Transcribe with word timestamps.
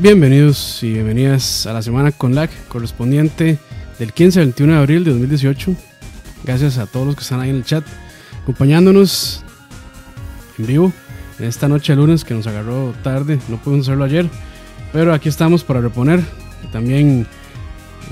Bienvenidos 0.00 0.80
y 0.84 0.92
bienvenidas 0.92 1.66
a 1.66 1.72
la 1.72 1.82
semana 1.82 2.12
con 2.12 2.32
lag 2.32 2.48
correspondiente 2.68 3.58
del 3.98 4.12
15 4.12 4.38
al 4.38 4.46
21 4.46 4.72
de 4.74 4.78
abril 4.78 5.02
de 5.02 5.10
2018. 5.10 5.74
Gracias 6.44 6.78
a 6.78 6.86
todos 6.86 7.04
los 7.04 7.16
que 7.16 7.22
están 7.22 7.40
ahí 7.40 7.50
en 7.50 7.56
el 7.56 7.64
chat 7.64 7.84
acompañándonos 8.44 9.42
en 10.56 10.66
vivo 10.66 10.92
en 11.40 11.46
esta 11.46 11.66
noche 11.66 11.94
de 11.94 11.96
lunes 11.96 12.24
que 12.24 12.32
nos 12.32 12.46
agarró 12.46 12.94
tarde, 13.02 13.40
no 13.48 13.56
pudimos 13.56 13.88
hacerlo 13.88 14.04
ayer, 14.04 14.28
pero 14.92 15.12
aquí 15.12 15.28
estamos 15.28 15.64
para 15.64 15.80
reponer. 15.80 16.22
También 16.70 17.26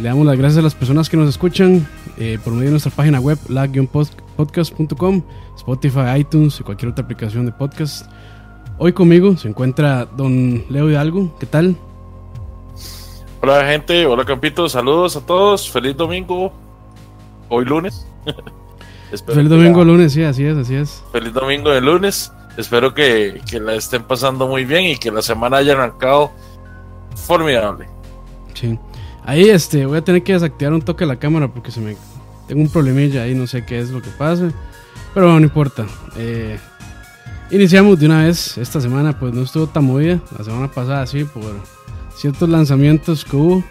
le 0.02 0.08
damos 0.08 0.26
las 0.26 0.36
gracias 0.36 0.58
a 0.58 0.62
las 0.62 0.74
personas 0.74 1.08
que 1.08 1.16
nos 1.16 1.28
escuchan 1.28 1.86
eh, 2.18 2.40
por 2.42 2.52
medio 2.52 2.66
de 2.66 2.70
nuestra 2.72 2.90
página 2.90 3.20
web 3.20 3.38
lag-podcast.com, 3.48 5.22
Spotify, 5.56 6.18
iTunes 6.18 6.58
y 6.58 6.64
cualquier 6.64 6.90
otra 6.90 7.04
aplicación 7.04 7.46
de 7.46 7.52
podcast. 7.52 8.10
Hoy 8.78 8.92
conmigo 8.92 9.36
se 9.38 9.48
encuentra 9.48 10.04
don 10.04 10.64
Leo 10.68 10.90
Hidalgo. 10.90 11.34
¿Qué 11.40 11.46
tal? 11.46 11.76
Hola 13.40 13.66
gente, 13.66 14.04
hola 14.04 14.24
Campito, 14.24 14.68
saludos 14.68 15.16
a 15.16 15.24
todos, 15.24 15.70
feliz 15.70 15.96
domingo. 15.96 16.52
Hoy 17.48 17.64
lunes. 17.64 18.06
feliz 19.26 19.48
domingo 19.48 19.82
lunes, 19.82 20.12
sí, 20.12 20.22
así 20.24 20.44
es, 20.44 20.58
así 20.58 20.74
es. 20.74 21.02
Feliz 21.10 21.32
domingo 21.32 21.70
de 21.70 21.80
lunes. 21.80 22.30
Espero 22.58 22.92
que, 22.92 23.40
que, 23.48 23.60
la 23.60 23.74
estén 23.74 24.02
pasando 24.02 24.46
muy 24.46 24.66
bien 24.66 24.84
y 24.84 24.96
que 24.96 25.10
la 25.10 25.22
semana 25.22 25.58
haya 25.58 25.72
arrancado 25.72 26.32
formidable. 27.14 27.86
Sí. 28.52 28.78
Ahí 29.24 29.48
este, 29.48 29.86
voy 29.86 29.98
a 29.98 30.04
tener 30.04 30.22
que 30.22 30.34
desactivar 30.34 30.74
un 30.74 30.82
toque 30.82 31.06
la 31.06 31.16
cámara 31.16 31.48
porque 31.48 31.70
se 31.70 31.80
me 31.80 31.96
tengo 32.46 32.60
un 32.60 32.68
problemilla 32.68 33.22
ahí, 33.22 33.34
no 33.34 33.46
sé 33.46 33.64
qué 33.64 33.78
es 33.78 33.90
lo 33.90 34.02
que 34.02 34.10
pasa. 34.10 34.50
Pero 35.14 35.32
no 35.32 35.40
importa. 35.40 35.86
Eh, 36.16 36.58
Iniciamos 37.48 38.00
de 38.00 38.06
una 38.06 38.24
vez 38.24 38.58
esta 38.58 38.80
semana, 38.80 39.16
pues 39.16 39.32
no 39.32 39.42
estuvo 39.42 39.68
tan 39.68 39.84
movida. 39.84 40.20
La 40.36 40.44
semana 40.44 40.68
pasada 40.68 41.06
sí, 41.06 41.22
por 41.22 41.44
ciertos 42.16 42.48
lanzamientos 42.48 43.24
que 43.24 43.36
hubo. 43.36 43.64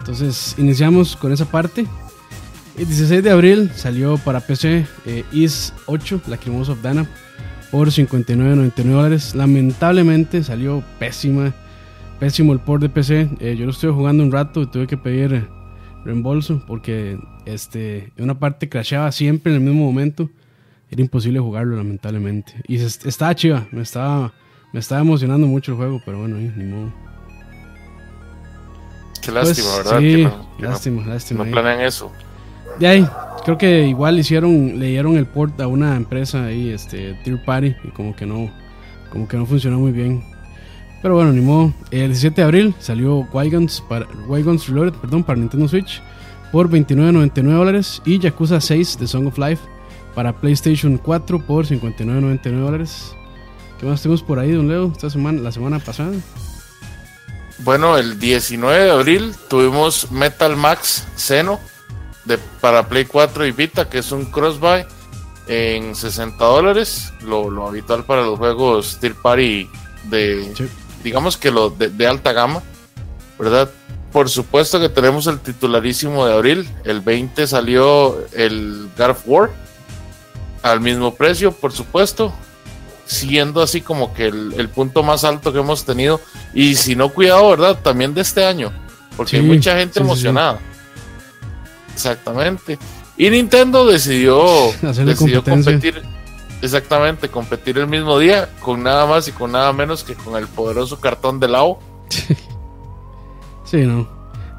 Entonces 0.00 0.56
iniciamos 0.58 1.14
con 1.14 1.30
esa 1.30 1.44
parte. 1.44 1.86
El 2.76 2.86
16 2.86 3.22
de 3.22 3.30
abril 3.30 3.70
salió 3.76 4.18
para 4.18 4.40
PC 4.40 4.84
eh, 5.06 5.24
Is 5.30 5.72
8, 5.86 6.22
Lacrimosa 6.26 6.72
of 6.72 6.82
Dana, 6.82 7.06
por 7.70 7.88
59.99 7.88 8.72
dólares. 8.84 9.34
Lamentablemente 9.36 10.42
salió 10.42 10.82
pésima, 10.98 11.54
pésimo 12.18 12.52
el 12.52 12.58
port 12.58 12.82
de 12.82 12.88
PC. 12.88 13.28
Eh, 13.38 13.54
yo 13.56 13.64
lo 13.64 13.70
estuve 13.70 13.92
jugando 13.92 14.24
un 14.24 14.32
rato 14.32 14.60
y 14.60 14.66
tuve 14.66 14.88
que 14.88 14.96
pedir 14.96 15.46
reembolso 16.04 16.60
porque 16.66 17.16
este, 17.44 18.12
una 18.18 18.40
parte 18.40 18.68
crasheaba 18.68 19.12
siempre 19.12 19.54
en 19.54 19.62
el 19.62 19.68
mismo 19.68 19.84
momento 19.84 20.28
era 20.92 21.00
imposible 21.00 21.40
jugarlo, 21.40 21.76
lamentablemente. 21.76 22.52
Y 22.68 22.76
estaba 22.76 23.34
chiva, 23.34 23.66
me 23.72 23.80
estaba, 23.80 24.32
me 24.72 24.80
estaba 24.80 25.00
emocionando 25.00 25.46
mucho 25.46 25.72
el 25.72 25.78
juego, 25.78 26.02
pero 26.04 26.18
bueno, 26.18 26.36
ni 26.36 26.64
modo. 26.64 26.92
Qué 29.22 29.32
lástima, 29.32 29.68
pues, 29.74 29.84
¿verdad? 29.84 30.00
Sí, 30.00 30.28
que 30.58 30.62
lástima, 30.62 31.06
lástima. 31.06 31.44
No 31.44 31.50
planean 31.50 31.80
eso. 31.80 32.12
De 32.78 32.86
ahí, 32.86 33.08
creo 33.44 33.56
que 33.56 33.86
igual 33.86 34.18
hicieron, 34.18 34.78
le 34.78 34.88
dieron 34.88 35.16
el 35.16 35.26
port 35.26 35.58
a 35.62 35.66
una 35.66 35.96
empresa 35.96 36.44
ahí, 36.44 36.68
este, 36.68 37.14
Tier 37.24 37.42
Party, 37.42 37.74
y 37.84 37.88
como 37.92 38.14
que 38.14 38.26
no, 38.26 38.50
como 39.10 39.26
que 39.26 39.38
no 39.38 39.46
funcionó 39.46 39.78
muy 39.78 39.92
bien. 39.92 40.22
Pero 41.00 41.14
bueno, 41.14 41.32
ni 41.32 41.40
modo. 41.40 41.72
El 41.90 42.08
17 42.08 42.38
de 42.38 42.44
abril 42.44 42.74
salió 42.78 43.26
Wygons 43.32 43.82
para 43.88 44.06
Reloaded, 44.28 44.92
perdón, 45.00 45.24
para 45.24 45.38
Nintendo 45.38 45.66
Switch 45.68 46.02
por 46.52 46.68
29.99 46.68 47.42
dólares 47.50 48.02
y 48.04 48.18
Yakuza 48.18 48.60
6 48.60 48.98
de 48.98 49.06
Song 49.06 49.26
of 49.26 49.38
Life 49.38 49.62
para 50.14 50.32
PlayStation 50.40 50.98
4 50.98 51.46
por 51.46 51.66
59.99 51.66 52.60
dólares. 52.60 53.14
¿Qué 53.78 53.86
más 53.86 54.02
tenemos 54.02 54.22
por 54.22 54.38
ahí, 54.38 54.52
don 54.52 54.68
Leo, 54.68 54.92
esta 54.92 55.10
semana, 55.10 55.40
la 55.40 55.52
semana 55.52 55.78
pasada? 55.78 56.12
Bueno, 57.58 57.96
el 57.96 58.18
19 58.18 58.84
de 58.84 58.90
abril 58.90 59.34
tuvimos 59.48 60.10
Metal 60.10 60.56
Max 60.56 61.06
Xeno 61.16 61.60
de, 62.24 62.38
para 62.60 62.88
Play 62.88 63.04
4 63.04 63.46
y 63.46 63.52
Vita, 63.52 63.88
que 63.88 63.98
es 63.98 64.12
un 64.12 64.24
cross-buy 64.26 64.84
en 65.46 65.94
60 65.94 66.44
dólares, 66.44 67.12
lo, 67.24 67.66
habitual 67.66 68.04
para 68.04 68.22
los 68.22 68.38
juegos 68.38 68.92
Steel 68.92 69.14
Party 69.14 69.68
de, 70.04 70.52
digamos 71.02 71.36
que 71.36 71.50
lo 71.50 71.70
de, 71.70 71.88
de, 71.90 72.06
alta 72.06 72.32
gama, 72.32 72.62
¿verdad? 73.38 73.70
Por 74.12 74.28
supuesto 74.28 74.78
que 74.78 74.88
tenemos 74.88 75.26
el 75.26 75.40
titularísimo 75.40 76.26
de 76.26 76.34
abril, 76.34 76.68
el 76.84 77.00
20 77.00 77.46
salió 77.46 78.18
el 78.32 78.88
God 78.96 79.10
of 79.10 79.22
War, 79.26 79.50
al 80.62 80.80
mismo 80.80 81.14
precio, 81.14 81.52
por 81.52 81.72
supuesto, 81.72 82.32
siendo 83.04 83.62
así 83.62 83.80
como 83.80 84.14
que 84.14 84.26
el, 84.26 84.68
punto 84.68 85.02
más 85.02 85.24
alto 85.24 85.52
que 85.52 85.58
hemos 85.58 85.84
tenido. 85.84 86.20
Y 86.54 86.74
si 86.76 86.96
no, 86.96 87.10
cuidado, 87.10 87.50
¿verdad? 87.50 87.78
También 87.82 88.14
de 88.14 88.22
este 88.22 88.44
año, 88.44 88.72
porque 89.16 89.36
hay 89.36 89.42
mucha 89.42 89.76
gente 89.76 90.00
emocionada. 90.00 90.60
Exactamente. 91.92 92.78
Y 93.16 93.30
Nintendo 93.30 93.86
decidió, 93.86 94.46
decidió 94.82 95.44
competir, 95.44 96.02
exactamente, 96.62 97.28
competir 97.28 97.78
el 97.78 97.86
mismo 97.86 98.18
día 98.18 98.48
con 98.60 98.82
nada 98.82 99.06
más 99.06 99.28
y 99.28 99.32
con 99.32 99.52
nada 99.52 99.72
menos 99.72 100.02
que 100.02 100.14
con 100.14 100.36
el 100.36 100.46
poderoso 100.46 100.98
cartón 101.00 101.38
de 101.38 101.48
Lao. 101.48 101.78
sí, 103.64 103.78
no. 103.78 104.08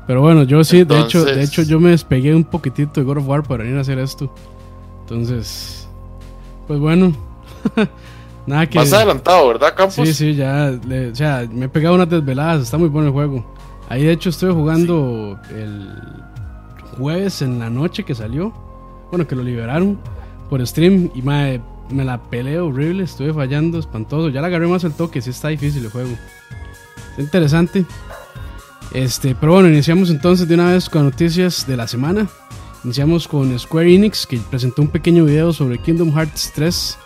Pero 0.05 0.21
bueno, 0.21 0.43
yo 0.43 0.63
sí, 0.65 0.83
de 0.83 0.99
hecho, 0.99 1.23
de 1.23 1.41
hecho 1.41 1.61
yo 1.61 1.79
me 1.79 1.91
despegué 1.91 2.35
un 2.35 2.43
poquitito 2.43 2.99
de 2.99 3.05
God 3.05 3.19
of 3.19 3.27
War 3.27 3.43
para 3.43 3.63
venir 3.63 3.77
a 3.77 3.81
hacer 3.81 3.99
esto. 3.99 4.33
Entonces, 5.01 5.82
pues 6.67 6.79
bueno. 6.79 7.13
Nada 8.45 8.67
que. 8.67 8.77
Más 8.77 8.91
adelantado, 8.93 9.47
¿verdad, 9.47 9.73
Campos? 9.75 10.07
Sí, 10.07 10.13
sí, 10.13 10.35
ya. 10.35 10.77
o 11.11 11.15
sea, 11.15 11.47
me 11.51 11.65
he 11.65 11.69
pegado 11.69 11.95
unas 11.95 12.09
desveladas. 12.09 12.63
Está 12.63 12.77
muy 12.77 12.89
bueno 12.89 13.07
el 13.07 13.13
juego. 13.13 13.45
Ahí, 13.89 14.03
de 14.03 14.11
hecho, 14.11 14.29
estoy 14.29 14.53
jugando 14.53 15.39
el 15.49 15.89
jueves 16.97 17.41
en 17.41 17.59
la 17.59 17.69
noche 17.69 18.03
que 18.03 18.15
salió. 18.15 18.53
Bueno, 19.09 19.27
que 19.27 19.35
lo 19.35 19.43
liberaron 19.43 19.99
por 20.49 20.65
stream. 20.65 21.09
Y 21.13 21.21
me, 21.21 21.61
me 21.89 22.03
la 22.03 22.21
peleé 22.21 22.59
horrible. 22.59 23.03
Estuve 23.03 23.33
fallando, 23.33 23.79
espantoso. 23.79 24.29
Ya 24.29 24.41
la 24.41 24.47
agarré 24.47 24.67
más 24.67 24.83
el 24.83 24.93
toque. 24.93 25.21
Sí, 25.21 25.29
está 25.29 25.49
difícil 25.49 25.85
el 25.85 25.91
juego. 25.91 26.11
Está 27.11 27.21
interesante. 27.21 27.85
Este, 28.93 29.35
pero 29.35 29.53
bueno, 29.53 29.69
iniciamos 29.69 30.09
entonces 30.09 30.47
de 30.47 30.55
una 30.55 30.71
vez 30.71 30.89
con 30.89 31.05
noticias 31.05 31.65
de 31.65 31.77
la 31.77 31.87
semana. 31.87 32.27
Iniciamos 32.83 33.29
con 33.29 33.57
Square 33.57 33.95
Enix 33.95 34.27
que 34.27 34.37
presentó 34.37 34.81
un 34.81 34.89
pequeño 34.89 35.23
video 35.23 35.53
sobre 35.53 35.77
Kingdom 35.77 36.11
Hearts 36.13 36.51
3 36.53 36.97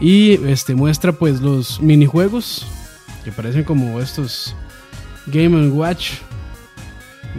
y 0.00 0.32
este 0.46 0.74
muestra 0.76 1.12
pues 1.12 1.40
los 1.40 1.80
minijuegos 1.80 2.64
que 3.24 3.32
parecen 3.32 3.64
como 3.64 4.00
estos 4.00 4.54
Game 5.26 5.68
Watch 5.70 6.12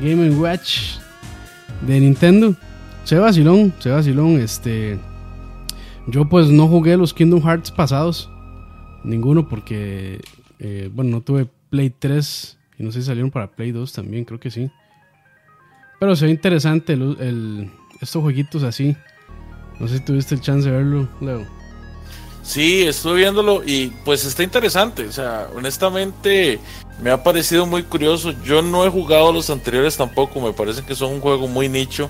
Game 0.02 0.30
Watch 0.32 0.98
de 1.88 2.00
Nintendo. 2.00 2.56
Se 3.06 3.18
vacilón, 3.18 3.74
se 3.80 3.90
vacilón, 3.90 4.40
este 4.40 5.00
yo 6.08 6.28
pues 6.28 6.50
no 6.50 6.68
jugué 6.68 6.98
los 6.98 7.14
Kingdom 7.14 7.42
Hearts 7.42 7.72
pasados, 7.72 8.30
ninguno 9.04 9.48
porque 9.48 10.20
eh, 10.60 10.90
bueno, 10.94 11.12
no 11.12 11.22
tuve 11.22 11.48
Play 11.70 11.90
3 11.90 12.58
y 12.80 12.84
no 12.84 12.92
sé 12.92 13.00
si 13.00 13.08
salieron 13.08 13.32
para 13.32 13.48
Play 13.48 13.72
2 13.72 13.94
también, 13.94 14.26
creo 14.26 14.40
que 14.40 14.52
sí. 14.52 14.70
Pero 16.02 16.16
se 16.16 16.26
ve 16.26 16.32
interesante 16.32 16.94
el, 16.94 17.70
estos 18.02 18.24
jueguitos 18.24 18.64
así. 18.64 18.98
No 19.80 19.88
sé 19.88 20.00
si 20.00 20.04
tuviste 20.04 20.34
el 20.34 20.42
chance 20.42 20.68
de 20.68 20.76
verlo, 20.76 21.08
Leo. 21.22 21.46
Sí, 22.42 22.82
estuve 22.82 23.18
viéndolo 23.18 23.62
y 23.64 23.90
pues 24.04 24.26
está 24.26 24.42
interesante. 24.42 25.06
O 25.06 25.12
sea, 25.12 25.48
honestamente 25.56 26.60
me 27.04 27.12
ha 27.12 27.22
parecido 27.22 27.68
muy 27.68 27.84
curioso. 27.84 28.34
Yo 28.44 28.64
no 28.64 28.84
he 28.84 28.90
jugado 28.90 29.32
los 29.32 29.52
anteriores 29.52 29.96
tampoco. 29.96 30.42
Me 30.42 30.54
parece 30.54 30.84
que 30.84 30.96
son 30.96 31.14
un 31.14 31.22
juego 31.22 31.48
muy 31.48 31.70
nicho. 31.70 32.10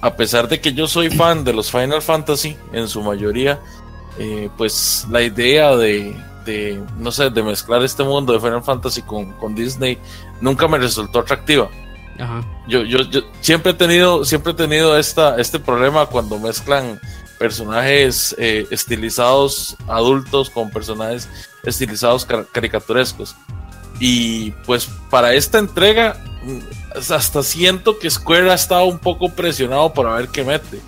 A 0.00 0.16
pesar 0.16 0.48
de 0.48 0.60
que 0.60 0.72
yo 0.72 0.88
soy 0.88 1.08
fan 1.08 1.44
de 1.44 1.52
los 1.52 1.70
Final 1.70 2.02
Fantasy 2.02 2.56
en 2.72 2.88
su 2.88 3.00
mayoría, 3.00 3.60
eh, 4.18 4.50
pues 4.58 5.06
la 5.08 5.22
idea 5.22 5.76
de, 5.76 6.16
de, 6.44 6.82
no 6.98 7.12
sé, 7.12 7.30
de 7.30 7.44
mezclar 7.44 7.84
este 7.84 8.02
mundo 8.02 8.32
de 8.32 8.40
Final 8.40 8.64
Fantasy 8.64 9.02
con, 9.02 9.34
con 9.34 9.54
Disney 9.54 9.98
nunca 10.40 10.66
me 10.66 10.78
resultó 10.78 11.20
atractiva. 11.20 11.70
Yo, 12.66 12.82
yo, 12.82 13.02
yo, 13.02 13.22
siempre 13.40 13.72
he 13.72 13.74
tenido, 13.74 14.24
siempre 14.24 14.52
he 14.52 14.54
tenido 14.54 14.96
esta, 14.98 15.40
este 15.40 15.58
problema 15.58 16.06
cuando 16.06 16.38
mezclan 16.38 17.00
personajes 17.38 18.34
eh, 18.38 18.66
estilizados 18.70 19.76
adultos 19.88 20.50
con 20.50 20.70
personajes 20.70 21.28
estilizados 21.64 22.26
caricaturescos. 22.52 23.34
Y 23.98 24.50
pues 24.66 24.88
para 25.10 25.34
esta 25.34 25.58
entrega, 25.58 26.16
mm, 26.42 27.10
hasta 27.10 27.42
siento 27.42 27.98
que 27.98 28.10
Square 28.10 28.50
ha 28.50 28.54
estado 28.54 28.84
un 28.84 28.98
poco 28.98 29.30
presionado 29.30 29.92
para 29.92 30.14
ver 30.14 30.28
qué 30.28 30.44
mete. 30.44 30.80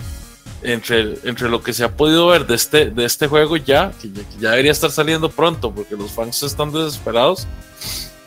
Entre, 0.65 1.17
entre 1.25 1.49
lo 1.49 1.61
que 1.61 1.73
se 1.73 1.83
ha 1.83 1.91
podido 1.91 2.27
ver 2.27 2.47
de 2.47 2.55
este, 2.55 2.89
de 2.89 3.03
este 3.03 3.27
juego 3.27 3.57
ya, 3.57 3.91
ya 4.39 4.51
debería 4.51 4.71
estar 4.71 4.91
saliendo 4.91 5.29
pronto 5.29 5.75
porque 5.75 5.97
los 5.97 6.11
fans 6.11 6.41
están 6.41 6.71
desesperados 6.71 7.45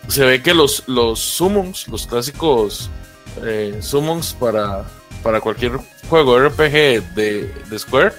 se 0.08 0.24
ve 0.24 0.42
que 0.42 0.54
los, 0.54 0.84
los 0.86 1.20
summons, 1.20 1.88
los 1.88 2.06
clásicos 2.06 2.90
eh, 3.44 3.78
summons 3.80 4.34
para, 4.34 4.84
para 5.22 5.40
cualquier 5.40 5.78
juego 6.08 6.38
RPG 6.38 7.14
de, 7.14 7.78
Square, 7.78 8.12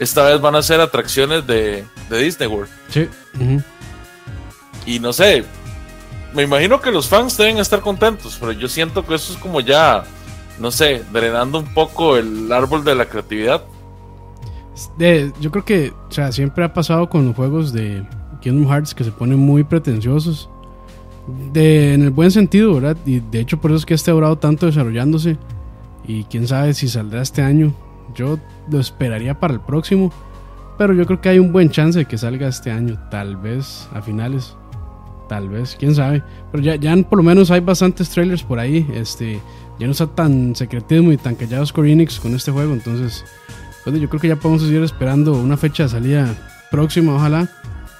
esta 0.00 0.24
vez 0.24 0.40
van 0.40 0.54
a 0.56 0.62
ser 0.62 0.80
atracciones 0.80 1.46
de, 1.46 1.84
Disney 2.10 2.48
World. 2.48 2.70
Sí. 2.88 3.08
Y 4.86 4.98
no 4.98 5.12
sé, 5.12 5.44
me 6.34 6.42
imagino 6.42 6.80
que 6.80 6.90
los 6.90 7.08
fans 7.08 7.36
deben 7.36 7.58
estar 7.58 7.80
contentos, 7.80 8.36
pero 8.38 8.52
yo 8.52 8.68
siento 8.68 9.04
que 9.04 9.14
eso 9.14 9.32
es 9.32 9.38
como 9.38 9.60
ya, 9.60 10.04
no 10.58 10.70
sé, 10.70 11.04
drenando 11.12 11.58
un 11.58 11.72
poco 11.74 12.16
el 12.16 12.50
árbol 12.52 12.84
de 12.84 12.94
la 12.94 13.06
creatividad. 13.06 13.62
yo 15.40 15.50
creo 15.50 15.64
que, 15.64 15.92
o 16.08 16.12
sea, 16.12 16.32
siempre 16.32 16.64
ha 16.64 16.72
pasado 16.72 17.08
con 17.08 17.26
los 17.26 17.36
juegos 17.36 17.72
de 17.72 18.04
Kingdom 18.40 18.70
Hearts 18.70 18.94
que 18.94 19.04
se 19.04 19.10
ponen 19.10 19.38
muy 19.38 19.64
pretenciosos. 19.64 20.48
De, 21.52 21.94
en 21.94 22.02
el 22.02 22.10
buen 22.10 22.30
sentido, 22.30 22.74
¿verdad? 22.74 22.96
Y 23.04 23.20
de 23.20 23.40
hecho 23.40 23.60
por 23.60 23.70
eso 23.70 23.78
es 23.78 23.86
que 23.86 23.94
este 23.94 24.10
ha 24.10 24.14
durado 24.14 24.38
tanto 24.38 24.66
desarrollándose. 24.66 25.36
Y 26.06 26.24
quién 26.24 26.46
sabe 26.46 26.72
si 26.74 26.88
saldrá 26.88 27.22
este 27.22 27.42
año. 27.42 27.74
Yo 28.14 28.38
lo 28.70 28.80
esperaría 28.80 29.38
para 29.38 29.54
el 29.54 29.60
próximo. 29.60 30.12
Pero 30.78 30.94
yo 30.94 31.04
creo 31.06 31.20
que 31.20 31.28
hay 31.28 31.38
un 31.38 31.52
buen 31.52 31.70
chance 31.70 31.98
de 31.98 32.04
que 32.06 32.16
salga 32.16 32.48
este 32.48 32.70
año. 32.70 32.98
Tal 33.10 33.36
vez 33.36 33.88
a 33.92 34.00
finales. 34.00 34.56
Tal 35.28 35.50
vez, 35.50 35.76
quién 35.78 35.94
sabe. 35.94 36.22
Pero 36.50 36.62
ya, 36.62 36.76
ya 36.76 36.96
por 37.02 37.18
lo 37.18 37.22
menos 37.22 37.50
hay 37.50 37.60
bastantes 37.60 38.08
trailers 38.08 38.42
por 38.42 38.58
ahí. 38.58 38.86
Este, 38.94 39.40
ya 39.78 39.86
no 39.86 39.92
está 39.92 40.06
tan 40.06 40.56
secretismo 40.56 41.12
y 41.12 41.18
tan 41.18 41.34
callado 41.34 41.66
Square 41.66 41.92
Enix 41.92 42.18
con 42.18 42.34
este 42.34 42.50
juego. 42.50 42.72
Entonces, 42.72 43.24
pues, 43.84 44.00
yo 44.00 44.08
creo 44.08 44.20
que 44.20 44.28
ya 44.28 44.36
podemos 44.36 44.62
seguir 44.62 44.82
esperando 44.82 45.34
una 45.34 45.56
fecha 45.56 45.82
de 45.82 45.88
salida 45.90 46.34
próxima, 46.70 47.14
ojalá. 47.14 47.48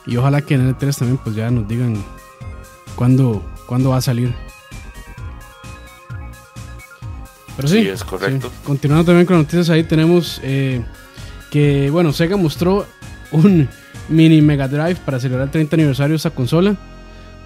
Y 0.07 0.17
ojalá 0.17 0.41
que 0.41 0.55
en 0.55 0.63
el 0.63 0.77
E3 0.77 0.99
también 0.99 1.21
pues 1.23 1.37
ya 1.37 1.51
nos 1.51 1.69
digan 1.69 2.03
cuándo, 2.99 3.45
cuándo 3.67 3.91
va 3.91 3.99
a 3.99 4.01
salir. 4.01 4.35
Pero 7.57 7.69
sí, 7.69 7.79
es 7.79 8.03
correcto. 8.03 8.51
Continuando 8.65 9.05
también 9.05 9.25
con 9.25 9.37
las 9.37 9.45
noticias, 9.45 9.71
ahí 9.71 9.85
tenemos 9.85 10.41
eh, 10.43 10.85
que, 11.51 11.91
bueno, 11.91 12.13
Sega 12.13 12.37
mostró 12.37 12.87
un 13.31 13.69
mini 14.09 14.43
Mega 14.43 14.67
Drive 14.67 14.97
para 15.05 15.21
celebrar 15.21 15.47
el 15.47 15.53
30 15.53 15.77
aniversario 15.77 16.11
de 16.11 16.17
esta 16.17 16.31
consola. 16.31 16.77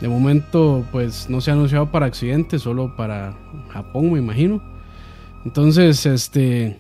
De 0.01 0.09
momento, 0.09 0.87
pues 0.91 1.29
no 1.29 1.41
se 1.43 1.51
ha 1.51 1.55
anunciado 1.55 1.93
para 1.93 2.07
accidentes, 2.07 2.63
solo 2.63 2.97
para 2.97 3.37
Japón, 3.71 4.11
me 4.13 4.19
imagino. 4.19 4.63
Entonces, 5.45 6.07
este, 6.07 6.79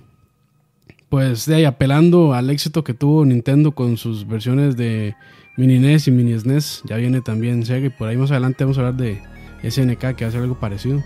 pues 1.10 1.44
de 1.44 1.56
ahí 1.56 1.64
apelando 1.64 2.32
al 2.32 2.48
éxito 2.48 2.82
que 2.82 2.94
tuvo 2.94 3.24
Nintendo 3.26 3.72
con 3.72 3.98
sus 3.98 4.26
versiones 4.26 4.76
de 4.76 5.14
Mini 5.56 5.78
NES 5.78 6.08
y 6.08 6.10
Mini 6.10 6.38
SNES, 6.38 6.82
ya 6.84 6.96
viene 6.96 7.20
también 7.20 7.64
Sega 7.66 7.86
y 7.86 7.90
por 7.90 8.08
ahí 8.08 8.16
más 8.16 8.30
adelante 8.30 8.64
vamos 8.64 8.78
a 8.78 8.80
hablar 8.80 8.94
de 8.94 9.22
SNK 9.68 10.16
que 10.16 10.24
va 10.24 10.28
a 10.28 10.32
ser 10.32 10.40
algo 10.40 10.58
parecido. 10.58 11.02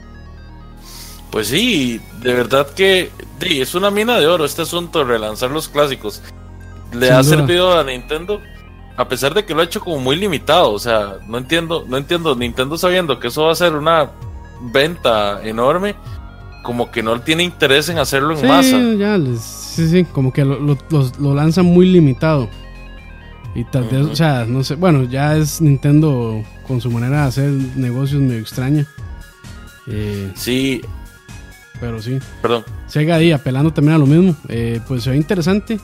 Pues 1.31 1.49
sí, 1.49 2.01
de 2.23 2.33
verdad 2.33 2.69
que 2.75 3.11
es 3.41 3.75
una 3.75 3.91
mina 3.91 4.19
de 4.19 4.27
oro 4.27 4.45
este 4.45 4.63
asunto 4.63 5.01
de 5.01 5.05
relanzar 5.05 5.51
los 5.51 5.69
clásicos. 5.69 6.23
Le 6.93 7.11
ha 7.11 7.23
servido 7.23 7.79
a 7.79 7.85
Nintendo, 7.85 8.41
a 8.97 9.09
pesar 9.09 9.35
de 9.35 9.45
que 9.45 9.55
lo 9.55 9.61
ha 9.61 9.65
hecho 9.65 9.81
como 9.81 9.99
muy 9.99 10.17
limitado. 10.17 10.73
O 10.73 10.79
sea, 10.79 11.17
no 11.27 11.39
entiendo, 11.39 11.85
no 11.87 11.97
entiendo. 11.97 12.35
Nintendo 12.37 12.79
sabiendo 12.79 13.19
que 13.19 13.29
eso 13.29 13.45
va 13.45 13.53
a 13.53 13.57
ser 13.57 13.75
una 13.75 14.11
venta 14.73 15.43
enorme, 15.45 15.95
como 16.63 16.91
que 16.91 17.03
no 17.03 17.21
tiene 17.21 17.43
interés 17.43 17.89
en 17.89 17.99
hacerlo 17.99 18.39
en 18.39 18.47
masa. 18.47 18.79
Ya, 18.97 19.19
sí, 19.39 19.89
sí, 19.89 20.05
como 20.05 20.33
que 20.33 20.45
lo, 20.45 20.59
lo, 20.59 20.79
lo, 21.19 21.35
lanzan 21.35 21.67
muy 21.67 21.87
limitado. 21.87 22.49
Y 23.57 23.65
tal 23.65 23.85
vez, 23.85 24.03
o 24.03 24.15
sea, 24.15 24.45
no 24.45 24.63
sé, 24.63 24.75
bueno, 24.75 25.05
ya 25.05 25.35
es 25.35 25.63
Nintendo 25.63 26.45
con 26.69 26.83
su 26.83 26.91
manera 26.91 27.23
de 27.23 27.29
hacer 27.29 27.51
negocios 27.75 28.21
medio 28.21 28.41
extraña. 28.41 28.87
Eh, 29.87 30.31
sí, 30.35 30.83
pero 31.81 32.03
sí. 32.03 32.19
Perdón. 32.43 32.65
Sega 32.87 33.17
ahí 33.17 33.33
apelando 33.33 33.73
también 33.73 33.95
a 33.95 33.99
lo 33.99 34.05
mismo. 34.07 34.37
Eh, 34.51 34.81
pues 34.87 35.05
se 35.05 35.11
ve 35.11 35.17
interesante. 35.17 35.81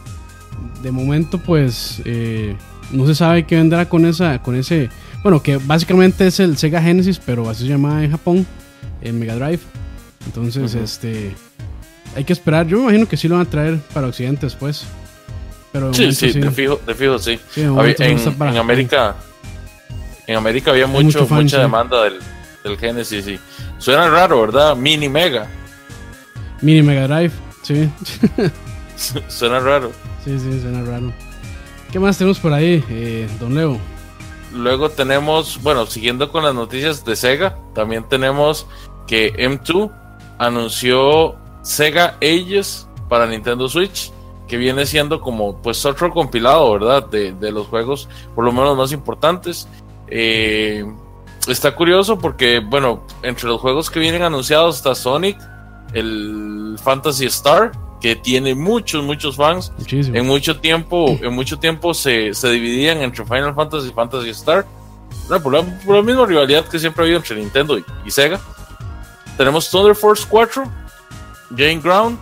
De 0.82 0.90
momento, 0.90 1.38
pues 1.38 2.02
eh, 2.04 2.56
no 2.90 3.06
se 3.06 3.14
sabe 3.14 3.46
qué 3.46 3.56
vendrá 3.56 3.88
con 3.88 4.04
esa, 4.04 4.42
con 4.42 4.54
ese. 4.54 4.90
Bueno, 5.22 5.42
que 5.42 5.56
básicamente 5.56 6.26
es 6.26 6.40
el 6.40 6.58
Sega 6.58 6.82
Genesis, 6.82 7.18
pero 7.24 7.48
así 7.48 7.62
se 7.62 7.70
llama 7.70 8.04
en 8.04 8.10
Japón, 8.10 8.46
el 9.00 9.14
Mega 9.14 9.36
Drive. 9.36 9.60
Entonces, 10.26 10.74
este. 10.74 11.34
Hay 12.14 12.24
que 12.24 12.34
esperar. 12.34 12.66
Yo 12.66 12.76
me 12.76 12.82
imagino 12.82 13.08
que 13.08 13.16
sí 13.16 13.28
lo 13.28 13.36
van 13.36 13.46
a 13.46 13.50
traer 13.50 13.78
para 13.94 14.08
Occidente 14.08 14.44
después. 14.44 14.84
Pero 15.72 15.94
sí, 15.94 16.12
sí, 16.12 16.32
De, 16.32 16.50
fijo, 16.50 16.80
de 16.86 16.94
fijo, 16.94 17.18
sí. 17.18 17.40
en, 17.56 18.58
América. 18.58 19.16
En 20.26 20.36
América 20.36 20.70
había 20.70 20.86
mucho, 20.86 21.26
mucha 21.28 21.60
demanda 21.60 22.04
del, 22.04 22.18
del 22.62 22.78
Genesis 22.78 23.26
y 23.26 23.40
suena 23.78 24.08
raro, 24.08 24.42
¿verdad? 24.42 24.76
Mini 24.76 25.08
Mega. 25.08 25.48
Mini 26.60 26.82
Mega 26.82 27.08
Drive, 27.08 27.32
sí. 27.62 27.90
suena 29.28 29.60
raro. 29.60 29.92
Sí, 30.24 30.38
sí, 30.38 30.60
suena 30.60 30.82
raro. 30.84 31.12
¿Qué 31.90 31.98
más 31.98 32.16
tenemos 32.16 32.38
por 32.38 32.52
ahí, 32.52 32.82
eh, 32.88 33.28
don 33.40 33.54
Leo? 33.54 33.78
Luego 34.54 34.90
tenemos, 34.90 35.60
bueno, 35.62 35.86
siguiendo 35.86 36.30
con 36.30 36.44
las 36.44 36.54
noticias 36.54 37.04
de 37.04 37.16
Sega, 37.16 37.56
también 37.74 38.04
tenemos 38.08 38.66
que 39.06 39.32
M2 39.34 39.90
anunció 40.38 41.36
Sega 41.62 42.16
Ages 42.20 42.86
para 43.08 43.26
Nintendo 43.26 43.68
Switch, 43.68 44.12
que 44.52 44.58
viene 44.58 44.84
siendo 44.84 45.18
como 45.22 45.56
pues 45.62 45.82
otro 45.86 46.10
compilado, 46.10 46.72
¿verdad? 46.72 47.08
De, 47.08 47.32
de 47.32 47.50
los 47.50 47.68
juegos, 47.68 48.06
por 48.34 48.44
lo 48.44 48.52
menos 48.52 48.76
más 48.76 48.92
importantes. 48.92 49.66
Eh, 50.08 50.84
está 51.48 51.74
curioso 51.74 52.18
porque, 52.18 52.58
bueno, 52.58 53.02
entre 53.22 53.48
los 53.48 53.58
juegos 53.62 53.88
que 53.88 53.98
vienen 53.98 54.20
anunciados 54.20 54.76
está 54.76 54.94
Sonic, 54.94 55.38
el 55.94 56.76
Fantasy 56.82 57.24
Star, 57.24 57.72
que 57.98 58.14
tiene 58.14 58.54
muchos, 58.54 59.02
muchos 59.02 59.36
fans. 59.36 59.72
En 59.88 60.26
mucho 60.26 60.60
tiempo, 60.60 61.06
en 61.08 61.32
mucho 61.32 61.58
tiempo 61.58 61.94
se, 61.94 62.34
se 62.34 62.50
dividían 62.50 62.98
entre 62.98 63.24
Final 63.24 63.54
Fantasy 63.54 63.88
y 63.88 63.92
Fantasy 63.92 64.28
Star. 64.28 64.66
por, 65.42 65.54
la, 65.54 65.62
misma 66.02 66.26
rivalidad 66.26 66.66
que 66.66 66.78
siempre 66.78 67.00
ha 67.00 67.04
habido 67.04 67.20
entre 67.20 67.36
Nintendo 67.36 67.78
y, 67.78 68.10
Sega. 68.10 68.38
Tenemos 69.38 69.70
Thunder 69.70 69.94
Force 69.94 70.26
4, 70.28 70.62
Jane 71.56 71.80
Ground, 71.80 72.18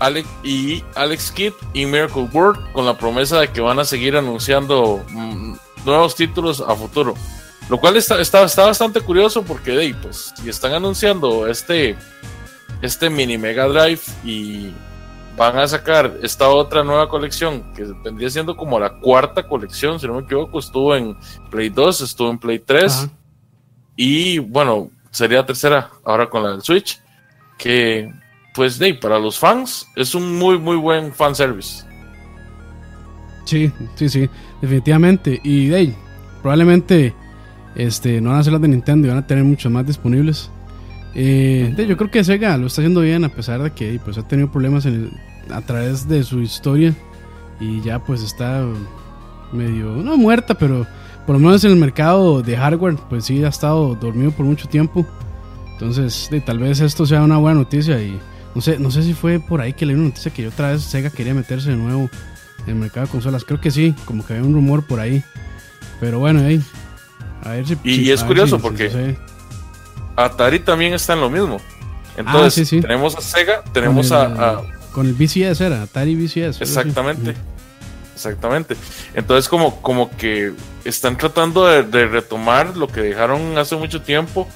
Alex 0.00 0.28
y 0.42 0.82
Alex 0.96 1.30
Kidd 1.30 1.52
y 1.72 1.86
Miracle 1.86 2.28
World 2.32 2.72
con 2.72 2.84
la 2.86 2.98
promesa 2.98 3.40
de 3.40 3.48
que 3.48 3.60
van 3.60 3.78
a 3.78 3.84
seguir 3.84 4.16
anunciando 4.16 5.04
mm, 5.10 5.54
nuevos 5.84 6.16
títulos 6.16 6.60
a 6.60 6.74
futuro. 6.74 7.14
Lo 7.68 7.78
cual 7.78 7.96
está, 7.96 8.20
está, 8.20 8.42
está 8.42 8.66
bastante 8.66 9.00
curioso 9.00 9.44
porque, 9.44 9.78
hey, 9.78 9.94
pues, 10.02 10.34
si 10.36 10.48
están 10.48 10.72
anunciando 10.74 11.46
este 11.46 11.96
este 12.82 13.10
mini 13.10 13.36
Mega 13.36 13.66
Drive 13.66 14.00
y 14.24 14.72
van 15.36 15.58
a 15.58 15.68
sacar 15.68 16.18
esta 16.22 16.48
otra 16.48 16.82
nueva 16.82 17.08
colección 17.08 17.72
que 17.74 17.84
vendría 18.02 18.30
siendo 18.30 18.56
como 18.56 18.78
la 18.80 18.98
cuarta 18.98 19.46
colección, 19.46 20.00
si 20.00 20.06
no 20.06 20.14
me 20.14 20.22
equivoco, 20.22 20.58
estuvo 20.58 20.96
en 20.96 21.16
Play 21.50 21.68
2, 21.68 22.00
estuvo 22.00 22.30
en 22.30 22.38
Play 22.38 22.58
3 22.58 23.08
y 23.96 24.38
bueno, 24.38 24.90
sería 25.10 25.38
la 25.38 25.46
tercera 25.46 25.90
ahora 26.04 26.28
con 26.28 26.42
la 26.42 26.50
del 26.52 26.62
Switch, 26.62 27.00
que 27.58 28.12
pues 28.52 28.78
de 28.78 28.94
para 28.94 29.18
los 29.18 29.38
fans 29.38 29.86
es 29.96 30.14
un 30.14 30.38
muy 30.38 30.58
muy 30.58 30.76
buen 30.76 31.12
fan 31.12 31.34
service. 31.34 31.84
Sí, 33.44 33.70
sí, 33.96 34.08
sí, 34.08 34.28
definitivamente 34.60 35.40
y 35.42 35.66
de 35.66 35.94
probablemente 36.42 37.14
este 37.74 38.20
no 38.20 38.30
van 38.30 38.40
a 38.40 38.44
ser 38.44 38.52
las 38.52 38.62
de 38.62 38.68
Nintendo 38.68 39.06
y 39.06 39.10
van 39.10 39.18
a 39.18 39.26
tener 39.26 39.44
muchos 39.44 39.70
más 39.70 39.86
disponibles. 39.86 40.50
Eh, 41.14 41.74
yo 41.88 41.96
creo 41.96 42.10
que 42.10 42.22
Sega 42.22 42.56
lo 42.56 42.68
está 42.68 42.82
haciendo 42.82 43.00
bien 43.00 43.24
a 43.24 43.28
pesar 43.28 43.62
de 43.62 43.72
que 43.72 44.00
pues, 44.04 44.16
ha 44.16 44.26
tenido 44.26 44.50
problemas 44.50 44.86
a 45.50 45.60
través 45.62 46.08
de 46.08 46.22
su 46.22 46.40
historia 46.40 46.94
y 47.58 47.80
ya 47.82 47.98
pues 47.98 48.22
está 48.22 48.64
medio, 49.52 49.86
no 49.96 50.16
muerta, 50.16 50.54
pero 50.54 50.86
por 51.26 51.34
lo 51.34 51.40
menos 51.40 51.64
en 51.64 51.72
el 51.72 51.76
mercado 51.76 52.42
de 52.42 52.56
hardware 52.56 52.96
pues 53.08 53.24
sí 53.24 53.42
ha 53.44 53.48
estado 53.48 53.94
dormido 53.96 54.30
por 54.30 54.46
mucho 54.46 54.68
tiempo. 54.68 55.04
Entonces 55.72 56.30
tal 56.44 56.58
vez 56.58 56.80
esto 56.80 57.06
sea 57.06 57.22
una 57.22 57.38
buena 57.38 57.60
noticia 57.60 58.00
y 58.00 58.18
no 58.54 58.60
sé, 58.60 58.78
no 58.78 58.90
sé 58.90 59.02
si 59.02 59.14
fue 59.14 59.38
por 59.40 59.60
ahí 59.60 59.72
que 59.72 59.86
leí 59.86 59.94
una 59.94 60.08
noticia 60.08 60.32
que 60.32 60.48
otra 60.48 60.72
vez 60.72 60.82
Sega 60.82 61.10
quería 61.10 61.34
meterse 61.34 61.70
de 61.70 61.76
nuevo 61.76 62.10
en 62.64 62.68
el 62.68 62.74
mercado 62.74 63.06
de 63.06 63.12
consolas. 63.12 63.44
Creo 63.44 63.60
que 63.60 63.70
sí, 63.70 63.94
como 64.04 64.26
que 64.26 64.34
había 64.34 64.44
un 64.44 64.54
rumor 64.54 64.86
por 64.86 65.00
ahí. 65.00 65.22
Pero 66.00 66.18
bueno, 66.18 66.40
ahí. 66.40 66.62
A 67.44 67.50
ver 67.50 67.66
si. 67.66 67.78
Y, 67.84 68.10
es 68.10 68.24
curioso 68.24 68.58
porque. 68.58 69.16
Atari 70.16 70.60
también 70.60 70.94
está 70.94 71.14
en 71.14 71.20
lo 71.20 71.30
mismo. 71.30 71.58
Entonces, 72.16 72.72
ah, 72.72 72.76
tenemos 72.80 73.16
a 73.16 73.20
Sega, 73.20 73.62
tenemos 73.72 74.12
a, 74.12 74.62
Con 74.92 75.06
el 75.06 75.14
VCS 75.14 75.60
era, 75.60 75.82
Atari 75.82 76.14
VCS. 76.16 76.60
Exactamente. 76.60 77.34
Exactamente. 78.14 78.76
Entonces, 79.14 79.48
como, 79.48 79.80
como 79.80 80.14
que 80.16 80.52
están 80.84 81.16
tratando 81.16 81.66
de, 81.66 82.06
retomar 82.06 82.76
lo 82.76 82.86
que 82.88 83.00
dejaron 83.00 83.56
hace 83.56 83.76
mucho 83.76 84.02
tiempo. 84.02 84.46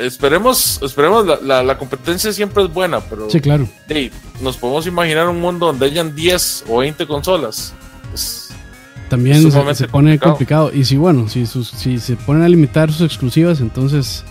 Esperemos, 0.00 0.80
esperemos 0.82 1.26
la, 1.42 1.62
la, 1.62 1.78
competencia 1.78 2.32
siempre 2.32 2.64
es 2.64 2.72
buena, 2.72 3.00
pero 3.00 3.30
sí, 3.30 3.40
claro. 3.40 3.68
nos 4.40 4.56
podemos 4.56 4.86
imaginar 4.86 5.28
un 5.28 5.40
mundo 5.40 5.66
donde 5.66 5.86
hayan 5.86 6.14
10 6.14 6.64
o 6.68 6.78
20 6.78 7.06
consolas. 7.06 7.74
También 9.08 9.50
se, 9.74 9.88
pone 9.88 10.18
complicado. 10.18 10.70
Y 10.72 10.84
si, 10.84 10.96
bueno, 10.96 11.28
si, 11.28 11.46
si 11.46 11.98
se 11.98 12.16
ponen 12.16 12.42
a 12.42 12.48
limitar 12.48 12.92
sus 12.92 13.06
exclusivas, 13.06 13.60
entonces, 13.60 14.24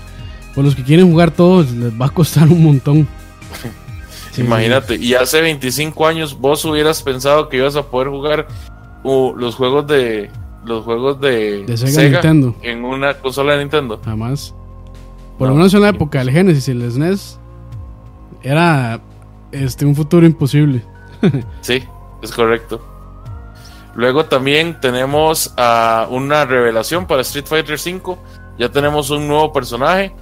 pues 0.54 0.66
los 0.66 0.76
que 0.76 0.84
quieren 0.84 1.10
jugar 1.10 1.32
todos 1.32 1.72
les 1.72 1.92
va 2.00 2.08
a 2.08 2.10
costar 2.10 2.48
un 2.48 2.64
montón. 2.64 3.08
Imagínate, 4.38 4.96
y 4.98 5.16
hace 5.16 5.42
25 5.42 6.06
años 6.06 6.38
vos 6.38 6.64
hubieras 6.66 7.02
pensado 7.02 7.50
que 7.50 7.58
ibas 7.58 7.76
a 7.76 7.84
poder 7.84 8.10
jugar 8.10 8.48
uh, 9.04 9.34
los 9.36 9.56
juegos 9.56 9.88
de, 9.88 10.30
los 10.64 10.84
juegos 10.84 11.20
de, 11.20 11.64
De 11.66 11.76
Sega 11.76 12.12
Nintendo. 12.12 12.56
en 12.62 12.84
una 12.84 13.16
consola 13.16 13.54
de 13.54 13.60
Nintendo. 13.60 14.00
Jamás. 14.06 14.54
Por 15.38 15.48
lo 15.48 15.53
No, 15.53 15.60
menos 15.60 15.74
en 15.74 15.82
la 15.82 15.89
época 15.89 16.20
del 16.20 16.32
Genesis 16.32 16.67
y 16.67 16.72
el 16.72 16.91
SNES 16.91 17.39
era 18.44 19.00
este 19.51 19.86
un 19.86 19.96
futuro 19.96 20.25
imposible. 20.25 20.84
Sí, 21.62 21.84
es 22.22 22.32
correcto. 22.32 22.82
Luego 23.96 24.25
también 24.25 24.79
tenemos 24.79 25.53
una 26.10 26.46
revelación 26.46 27.08
para 27.08 27.22
Street 27.22 27.46
Fighter 27.48 27.75
V. 27.79 28.15
Ya 28.60 28.70
tenemos 28.70 29.10
un 29.10 29.27
nuevo 29.27 29.51
personaje. 29.51 30.13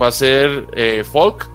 Va 0.00 0.06
a 0.08 0.12
ser 0.12 0.66
eh, 0.72 1.04
Folk. 1.04 1.48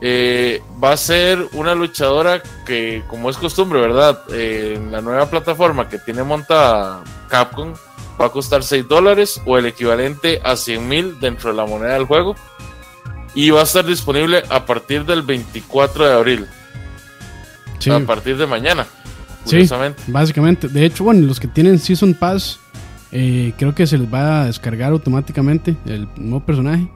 Eh, 0.00 0.62
va 0.82 0.92
a 0.92 0.96
ser 0.96 1.46
una 1.52 1.74
luchadora 1.74 2.40
que, 2.64 3.02
como 3.08 3.28
es 3.28 3.36
costumbre, 3.36 3.80
¿verdad? 3.80 4.20
Eh, 4.32 4.74
en 4.76 4.90
la 4.92 5.00
nueva 5.00 5.26
plataforma 5.26 5.88
que 5.88 5.98
tiene 5.98 6.22
montada 6.22 7.02
Capcom, 7.28 7.74
va 8.20 8.26
a 8.26 8.30
costar 8.30 8.62
6 8.62 8.86
dólares 8.88 9.40
o 9.46 9.56
el 9.56 9.66
equivalente 9.66 10.40
a 10.44 10.56
100 10.56 10.88
mil 10.88 11.20
dentro 11.20 11.50
de 11.50 11.56
la 11.56 11.66
moneda 11.66 11.94
del 11.94 12.04
juego. 12.04 12.36
Y 13.34 13.50
va 13.50 13.60
a 13.60 13.64
estar 13.64 13.84
disponible 13.84 14.42
a 14.50 14.66
partir 14.66 15.04
del 15.04 15.22
24 15.22 16.06
de 16.06 16.12
abril, 16.12 16.46
Sí, 17.78 17.90
a 17.90 18.00
partir 18.00 18.36
de 18.36 18.46
mañana. 18.46 18.86
Sí. 19.44 19.66
Básicamente. 20.08 20.68
De 20.68 20.84
hecho, 20.84 21.04
bueno, 21.04 21.26
los 21.26 21.40
que 21.40 21.48
tienen 21.48 21.78
Season 21.78 22.12
Pass, 22.12 22.60
eh, 23.10 23.52
creo 23.56 23.74
que 23.74 23.86
se 23.86 23.96
les 23.96 24.12
va 24.12 24.42
a 24.42 24.46
descargar 24.46 24.92
automáticamente 24.92 25.76
el 25.86 26.08
nuevo 26.16 26.44
personaje. 26.44 26.90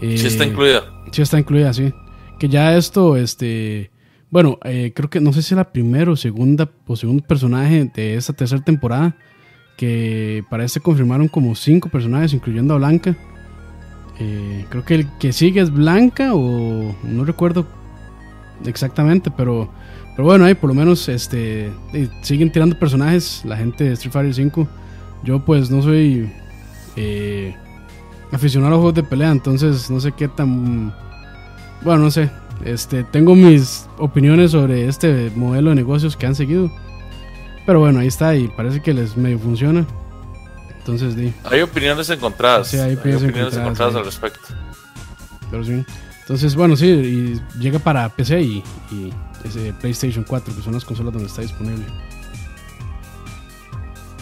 Eh, 0.00 0.18
Sí 0.18 0.26
está 0.26 0.44
incluida. 0.44 0.84
Sí 1.12 1.22
está 1.22 1.38
incluida, 1.38 1.72
sí. 1.72 1.94
Que 2.38 2.48
ya 2.48 2.76
esto, 2.76 3.16
este... 3.16 3.90
Bueno, 4.30 4.58
eh, 4.64 4.92
creo 4.94 5.08
que 5.08 5.20
no 5.20 5.32
sé 5.32 5.42
si 5.42 5.54
es 5.54 5.56
la 5.58 5.72
primera 5.72 6.10
o 6.10 6.16
segunda 6.16 6.68
o 6.86 6.96
segundo 6.96 7.22
personaje 7.24 7.90
de 7.94 8.16
esta 8.16 8.32
tercera 8.32 8.62
temporada. 8.62 9.16
Que 9.82 10.44
para 10.48 10.62
este 10.62 10.78
confirmaron 10.78 11.26
como 11.26 11.56
cinco 11.56 11.88
personajes, 11.88 12.32
incluyendo 12.32 12.74
a 12.74 12.76
Blanca. 12.76 13.16
Eh, 14.20 14.64
creo 14.68 14.84
que 14.84 14.94
el 14.94 15.08
que 15.18 15.32
sigue 15.32 15.60
es 15.60 15.72
Blanca 15.72 16.36
o 16.36 16.94
no 17.02 17.24
recuerdo 17.24 17.66
exactamente, 18.64 19.32
pero, 19.36 19.68
pero 20.14 20.28
bueno, 20.28 20.44
ahí 20.44 20.54
por 20.54 20.68
lo 20.68 20.74
menos 20.74 21.08
este, 21.08 21.72
siguen 22.22 22.52
tirando 22.52 22.78
personajes 22.78 23.42
la 23.44 23.56
gente 23.56 23.82
de 23.82 23.94
Street 23.94 24.12
Fighter 24.12 24.32
5. 24.32 24.68
Yo 25.24 25.44
pues 25.44 25.68
no 25.68 25.82
soy 25.82 26.30
eh, 26.94 27.56
aficionado 28.30 28.74
a 28.74 28.76
juegos 28.76 28.94
de 28.94 29.02
pelea, 29.02 29.32
entonces 29.32 29.90
no 29.90 29.98
sé 29.98 30.12
qué 30.12 30.28
tan... 30.28 30.94
Bueno, 31.82 32.02
no 32.04 32.10
sé. 32.12 32.30
Este, 32.64 33.02
tengo 33.02 33.34
mis 33.34 33.88
opiniones 33.98 34.52
sobre 34.52 34.86
este 34.86 35.32
modelo 35.34 35.70
de 35.70 35.74
negocios 35.74 36.16
que 36.16 36.26
han 36.26 36.36
seguido. 36.36 36.70
Pero 37.66 37.80
bueno, 37.80 38.00
ahí 38.00 38.08
está 38.08 38.34
y 38.34 38.48
parece 38.48 38.80
que 38.80 38.92
les 38.92 39.16
medio 39.16 39.38
funciona. 39.38 39.86
Entonces, 40.78 41.14
di. 41.14 41.32
Hay 41.44 41.60
opiniones 41.60 42.10
encontradas. 42.10 42.68
Sí, 42.68 42.76
hay 42.76 42.90
hay 42.90 42.96
opiniones 42.96 43.22
opiniones, 43.22 43.54
encontradas, 43.54 43.94
al 43.94 44.04
respecto. 44.04 44.40
Pero 45.50 45.64
sí. 45.64 45.84
Entonces, 46.20 46.54
bueno, 46.56 46.76
sí, 46.76 46.86
y 46.86 47.58
llega 47.60 47.78
para 47.78 48.08
PC 48.08 48.40
y, 48.40 48.64
y 48.90 49.12
ese 49.44 49.72
PlayStation 49.74 50.24
4, 50.24 50.54
que 50.56 50.62
son 50.62 50.74
las 50.74 50.84
consolas 50.84 51.12
donde 51.12 51.28
está 51.28 51.42
disponible. 51.42 51.84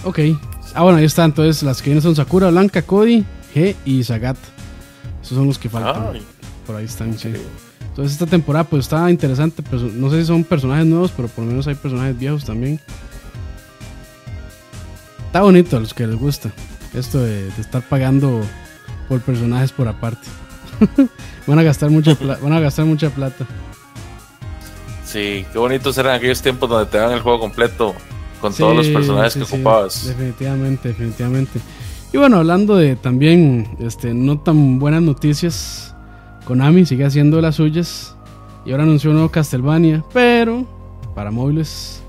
Ok. 0.05 0.19
Ah, 0.75 0.83
bueno, 0.83 0.99
ahí 0.99 1.05
está. 1.05 1.25
Entonces, 1.25 1.63
las 1.63 1.81
que 1.81 1.91
vienen 1.91 2.03
son 2.03 2.15
Sakura, 2.17 2.51
Blanca, 2.51 2.83
Cody, 2.83 3.25
G 3.55 3.75
y 3.85 4.05
Sagat. 4.05 4.37
Esos 5.23 5.37
son 5.37 5.47
los 5.47 5.59
que 5.59 5.69
faltan. 5.69 6.11
Ay, 6.15 6.23
Por 6.67 6.77
ahí 6.77 6.85
están, 6.85 7.17
sí. 7.19 7.33
Entonces, 7.81 8.13
esta 8.13 8.27
temporada, 8.27 8.65
pues 8.65 8.85
está 8.85 9.11
interesante. 9.11 9.63
pero 9.63 9.83
no 9.83 10.11
sé 10.11 10.21
si 10.21 10.27
son 10.27 10.45
personajes 10.45 10.87
nuevos, 10.87 11.13
pero 11.15 11.29
por 11.29 11.45
lo 11.45 11.51
menos 11.51 11.67
hay 11.67 11.75
personajes 11.75 12.19
viejos 12.19 12.45
también. 12.45 12.81
Está 15.31 15.43
bonito 15.43 15.77
a 15.77 15.81
los 15.81 15.95
que 15.95 16.09
les 16.09 16.17
gusta. 16.17 16.51
Esto 16.93 17.23
de, 17.23 17.45
de 17.45 17.61
estar 17.61 17.83
pagando 17.83 18.41
por 19.09 19.21
personajes 19.21 19.71
por 19.71 19.87
aparte. 19.87 20.27
van 21.47 21.57
a 21.61 21.63
gastar 21.63 21.89
mucha 21.89 22.17
van 22.43 22.53
a 22.53 22.59
gastar 22.59 22.85
mucha 22.85 23.11
plata. 23.11 23.47
sí, 25.05 25.47
qué 25.53 25.59
bonitos 25.59 25.97
eran 25.99 26.17
aquellos 26.17 26.43
tiempos 26.43 26.69
donde 26.69 26.91
te 26.91 26.99
dan 26.99 27.13
el 27.13 27.21
juego 27.21 27.39
completo 27.39 27.95
con 28.41 28.53
todos 28.53 28.77
los 28.77 28.89
personajes 28.89 29.35
sí, 29.35 29.39
que 29.39 29.45
sí, 29.45 29.55
ocupabas. 29.55 30.05
definitivamente, 30.05 30.89
definitivamente. 30.89 31.61
Y 32.13 32.19
bueno, 32.19 32.39
hablando 32.39 32.75
de 32.75 32.97
también 32.97 33.77
este, 33.79 34.13
no 34.15 34.41
tan 34.41 34.81
buenas 34.81 35.03
noticias, 35.03 35.95
Konami 36.45 36.87
sigue 36.87 37.05
haciendo 37.05 37.41
las 37.41 37.55
suyas 37.55 38.17
y 38.65 38.73
ahora 38.73 38.83
anunció 38.83 39.11
un 39.11 39.17
nuevo 39.19 39.31
Castlevania, 39.31 40.03
pero 40.13 40.67
para 41.15 41.31
móviles. 41.31 42.03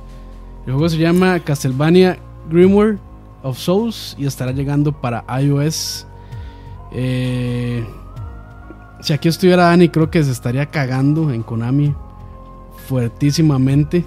El 0.65 0.73
juego 0.73 0.89
se 0.89 0.97
llama 0.97 1.39
Castlevania 1.39 2.17
Grimoire 2.49 2.97
of 3.43 3.57
Souls 3.57 4.15
y 4.17 4.25
estará 4.25 4.51
llegando 4.51 4.91
para 4.91 5.23
iOS. 5.41 6.05
Eh, 6.93 7.85
si 9.01 9.13
aquí 9.13 9.29
estuviera 9.29 9.63
Dani, 9.65 9.89
creo 9.89 10.09
que 10.11 10.23
se 10.23 10.31
estaría 10.31 10.65
cagando 10.67 11.31
en 11.31 11.43
Konami 11.43 11.95
fuertísimamente. 12.87 14.05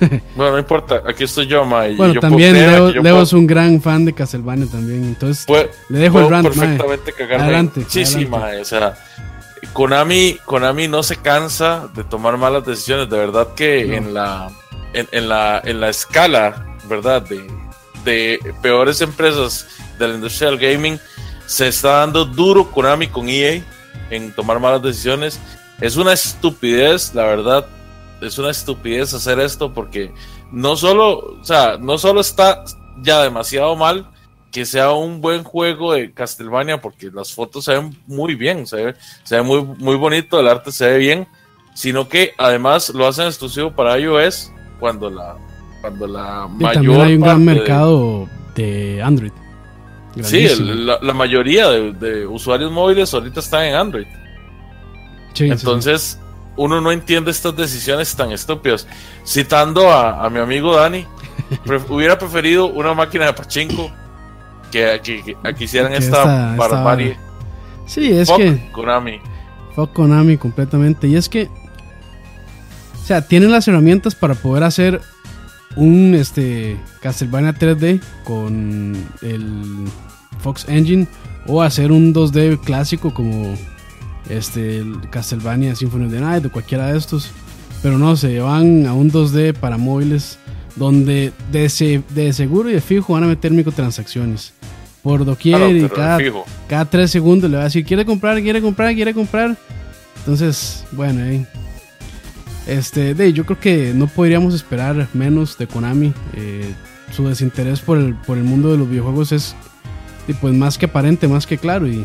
Bueno, 0.34 0.52
no 0.52 0.58
importa, 0.58 1.02
aquí 1.06 1.22
estoy 1.22 1.46
yo, 1.46 1.64
ma. 1.64 1.86
y 1.86 1.94
Bueno, 1.94 2.14
yo 2.14 2.20
también 2.20 2.52
Leo, 2.54 2.92
puedo- 3.00 3.22
es 3.22 3.32
un 3.32 3.46
gran 3.46 3.80
fan 3.80 4.04
de 4.04 4.12
Castlevania 4.12 4.66
también. 4.66 5.04
Entonces, 5.04 5.46
le 5.88 5.98
dejo 6.00 6.18
el 6.18 6.28
rant, 6.30 6.48
mae. 6.48 6.52
perfectamente 6.58 7.12
cagarme. 7.12 7.44
Adelante, 7.44 7.84
sí, 7.88 8.26
mae, 8.26 8.60
o 8.60 8.64
sea, 8.64 8.96
Konami, 9.72 10.36
Konami 10.46 10.88
no 10.88 11.04
se 11.04 11.14
cansa 11.16 11.88
de 11.94 12.02
tomar 12.02 12.36
malas 12.36 12.66
decisiones. 12.66 13.08
De 13.08 13.16
verdad 13.18 13.54
que 13.54 13.84
No. 13.86 13.94
en 13.94 14.14
la 14.14 14.50
en, 14.94 15.06
en 15.12 15.28
la 15.28 15.62
en 15.64 15.80
la 15.80 15.88
escala, 15.90 16.66
¿verdad? 16.88 17.22
De, 17.22 17.46
de 18.04 18.38
peores 18.62 19.00
empresas 19.00 19.66
de 19.98 20.08
la 20.08 20.14
industria 20.14 20.50
del 20.50 20.58
gaming 20.58 20.98
se 21.46 21.68
está 21.68 22.00
dando 22.00 22.24
duro 22.24 22.70
Konami 22.70 23.08
con 23.08 23.28
EA 23.28 23.62
en 24.10 24.32
tomar 24.32 24.60
malas 24.60 24.82
decisiones. 24.82 25.38
Es 25.80 25.96
una 25.96 26.12
estupidez, 26.12 27.14
la 27.14 27.24
verdad. 27.24 27.66
Es 28.20 28.38
una 28.38 28.50
estupidez 28.50 29.12
hacer 29.12 29.38
esto 29.40 29.74
porque 29.74 30.12
no 30.50 30.76
solo, 30.76 31.38
o 31.40 31.44
sea, 31.44 31.76
no 31.78 31.98
solo 31.98 32.20
está 32.20 32.64
ya 33.02 33.22
demasiado 33.22 33.76
mal 33.76 34.08
que 34.50 34.64
sea 34.64 34.92
un 34.92 35.20
buen 35.20 35.42
juego 35.42 35.94
de 35.94 36.12
Castlevania 36.12 36.80
porque 36.80 37.10
las 37.12 37.32
fotos 37.32 37.64
se 37.64 37.72
ven 37.72 37.98
muy 38.06 38.36
bien, 38.36 38.66
se 38.68 38.76
ve, 38.76 38.94
se 39.24 39.36
ve 39.36 39.42
muy, 39.42 39.62
muy 39.62 39.96
bonito, 39.96 40.38
el 40.38 40.46
arte 40.46 40.70
se 40.70 40.88
ve 40.90 40.98
bien, 40.98 41.28
sino 41.74 42.08
que 42.08 42.34
además 42.38 42.90
lo 42.90 43.06
hacen 43.06 43.26
exclusivo 43.26 43.72
para 43.72 43.98
iOS 43.98 44.52
cuando 44.78 45.10
la 45.10 45.36
cuando 45.84 46.06
la 46.06 46.48
y 46.48 46.62
mayor 46.62 46.74
también 46.74 47.00
hay 47.02 47.14
un 47.16 47.20
gran 47.20 47.38
de- 47.46 47.54
mercado 47.54 48.28
de, 48.54 49.02
Android. 49.02 49.32
sí, 50.22 50.46
el- 50.46 50.86
la, 50.86 50.98
la 51.02 51.12
mayoría 51.12 51.68
de, 51.68 51.92
de 51.92 52.26
usuarios 52.26 52.72
móviles 52.72 53.12
ahorita 53.12 53.40
están 53.40 53.64
en 53.64 53.74
Android. 53.74 54.06
Sí, 55.34 55.44
sí, 55.46 55.50
Entonces, 55.50 56.18
uno 56.56 56.80
no 56.80 56.90
entiende 56.90 57.30
estas 57.32 57.54
decisiones 57.56 58.14
tan 58.16 58.32
estúpidas. 58.32 58.86
Citando 59.26 59.90
a, 59.90 60.24
a 60.24 60.30
mi 60.30 60.38
amigo 60.38 60.74
Dani, 60.76 61.04
pref- 61.66 61.90
hubiera 61.90 62.18
preferido 62.18 62.66
una 62.66 62.94
máquina 62.94 63.26
de 63.26 63.32
pachinko 63.34 63.90
que, 64.72 65.00
que, 65.02 65.22
que- 65.22 65.36
a 65.42 65.52
que 65.52 65.64
hicieran 65.64 65.92
Que 65.92 65.98
esta, 65.98 66.18
esta- 66.18 66.52
esta 66.52 66.68
barbarie. 66.68 67.18
sí. 67.86 68.00
Sí, 68.06 68.10
es 68.12 68.28
Fuck 68.28 68.38
que 68.38 68.70
Konami. 68.72 69.20
fuck 69.74 69.92
Konami 69.92 70.38
completamente. 70.38 71.06
Y 71.08 71.16
es 71.16 71.28
que, 71.28 71.50
o 73.02 73.06
sea, 73.06 73.20
tienen 73.28 73.50
las 73.52 73.68
herramientas 73.68 74.14
para 74.14 74.34
poder 74.34 74.62
hacer 74.64 75.02
un 75.76 76.14
este 76.14 76.76
Castlevania 77.00 77.52
3D 77.54 78.00
con 78.24 78.94
el 79.22 79.62
Fox 80.40 80.66
Engine 80.68 81.06
o 81.46 81.62
hacer 81.62 81.90
un 81.92 82.14
2D 82.14 82.60
clásico 82.60 83.12
como 83.12 83.54
este 84.28 84.78
el 84.78 85.08
Castlevania 85.10 85.74
Symphony 85.74 86.06
of 86.06 86.12
the 86.12 86.20
Night 86.20 86.46
o 86.46 86.52
cualquiera 86.52 86.92
de 86.92 86.98
estos. 86.98 87.30
Pero 87.82 87.98
no, 87.98 88.16
se 88.16 88.40
van 88.40 88.86
a 88.86 88.94
un 88.94 89.10
2D 89.12 89.52
para 89.54 89.76
móviles 89.76 90.38
donde 90.76 91.32
de, 91.52 91.68
se- 91.68 92.02
de 92.10 92.32
seguro 92.32 92.70
y 92.70 92.72
de 92.72 92.80
fijo 92.80 93.12
van 93.12 93.24
a 93.24 93.26
meter 93.26 93.52
microtransacciones. 93.52 94.52
Por 95.02 95.24
doquier 95.26 95.60
y 95.76 95.86
cada, 95.90 96.16
fijo. 96.18 96.44
cada 96.66 96.86
tres 96.86 97.10
segundos 97.10 97.50
le 97.50 97.56
va 97.58 97.62
a 97.64 97.66
decir, 97.66 97.84
quiere 97.84 98.06
comprar, 98.06 98.40
quiere 98.40 98.62
comprar, 98.62 98.94
quiere 98.94 99.12
comprar. 99.12 99.54
Entonces, 100.20 100.84
bueno, 100.92 101.22
ahí. 101.22 101.46
Este, 102.66 103.14
de, 103.14 103.32
yo 103.32 103.44
creo 103.44 103.60
que 103.60 103.92
no 103.94 104.06
podríamos 104.06 104.54
esperar 104.54 105.08
menos 105.12 105.58
de 105.58 105.66
Konami. 105.66 106.12
Eh, 106.34 106.72
su 107.12 107.26
desinterés 107.28 107.80
por 107.80 107.98
el, 107.98 108.14
por 108.14 108.38
el 108.38 108.44
mundo 108.44 108.70
de 108.70 108.78
los 108.78 108.88
videojuegos 108.88 109.32
es 109.32 109.54
pues 110.40 110.54
más 110.54 110.78
que 110.78 110.86
aparente, 110.86 111.28
más 111.28 111.46
que 111.46 111.58
claro. 111.58 111.86
Y 111.86 112.04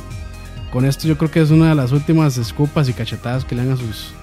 con 0.72 0.86
esto 0.86 1.08
yo 1.08 1.18
creo 1.18 1.32
que 1.32 1.42
es 1.42 1.52
una 1.52 1.70
de 1.70 1.76
las 1.76 1.92
últimas 1.92 2.38
escupas 2.38 2.90
y 2.90 2.94
cachetadas 2.94 3.46
que 3.46 3.56
le 3.56 3.64
dan 3.64 3.74
a 3.74 3.78
sus, 3.78 4.14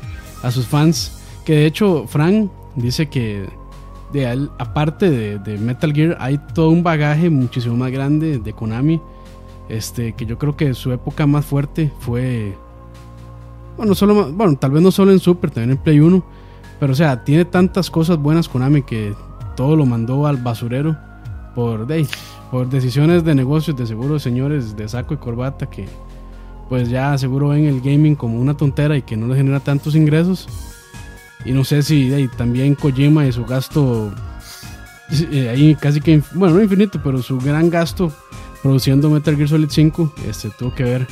a 0.43 0.51
sus 0.51 0.67
fans. 0.67 1.19
Que 1.45 1.55
de 1.55 1.67
hecho, 1.67 2.07
Frank 2.07 2.51
dice 2.75 3.09
que 3.09 3.47
de 4.13 4.25
él, 4.25 4.51
aparte 4.59 5.11
de, 5.11 5.39
de 5.39 5.59
Metal 5.59 5.93
Gear, 5.93 6.17
hay 6.21 6.39
todo 6.55 6.69
un 6.71 6.83
bagaje 6.83 7.31
muchísimo 7.31 7.77
más 7.77 7.91
grande 7.91 8.39
de 8.39 8.53
Konami. 8.53 9.01
Este, 9.69 10.13
que 10.13 10.27
yo 10.27 10.39
creo 10.39 10.57
que 10.57 10.75
su 10.75 10.93
época 10.93 11.27
más 11.27 11.45
fuerte 11.45 11.91
fue. 12.01 12.57
Bueno, 13.77 13.95
solo, 13.95 14.33
bueno, 14.33 14.57
tal 14.57 14.71
vez 14.71 14.83
no 14.83 14.91
solo 14.91 15.13
en 15.13 15.19
Super, 15.19 15.51
también 15.51 15.73
en 15.73 15.77
Play 15.77 16.01
1. 16.01 16.25
Pero 16.81 16.93
o 16.93 16.97
sea, 16.97 17.25
tiene 17.25 17.45
tantas 17.45 17.91
cosas 17.91 18.19
buenas 18.19 18.49
Konami 18.49 18.83
que 18.83 19.15
todo 19.57 19.77
lo 19.77 19.87
mandó 19.87 20.27
al 20.27 20.37
basurero 20.37 20.97
por 21.55 21.87
por 22.51 22.69
decisiones 22.69 23.25
de 23.25 23.35
negocios, 23.35 23.77
de 23.77 23.87
seguro 23.87 24.19
señores 24.19 24.77
de 24.77 24.89
saco 24.89 25.15
y 25.15 25.17
corbata 25.17 25.69
que 25.69 25.87
pues 26.69 26.89
ya 26.89 27.17
seguro 27.17 27.49
ven 27.49 27.65
el 27.65 27.81
gaming 27.81 28.15
como 28.15 28.41
una 28.41 28.57
tontera 28.57 28.97
y 28.97 29.03
que 29.03 29.17
no 29.17 29.27
le 29.27 29.37
genera 29.37 29.61
tantos 29.61 29.95
ingresos. 29.95 30.49
Y 31.45 31.53
no 31.53 31.65
sé 31.65 31.83
si 31.83 32.29
también 32.37 32.75
Kojima 32.75 33.25
y 33.27 33.33
su 33.33 33.45
gasto, 33.45 34.13
eh, 35.31 35.49
ahí 35.49 35.77
casi 35.77 36.01
que, 36.01 36.21
bueno, 36.35 36.57
no 36.57 36.63
infinito, 36.63 37.01
pero 37.03 37.23
su 37.23 37.39
gran 37.39 37.71
gasto 37.71 38.13
produciendo 38.63 39.09
Metal 39.11 39.37
Gear 39.37 39.49
Solid 39.49 39.69
5, 39.71 40.13
este, 40.29 40.51
tuvo 40.51 40.75
que 40.75 40.83
ver 40.83 41.07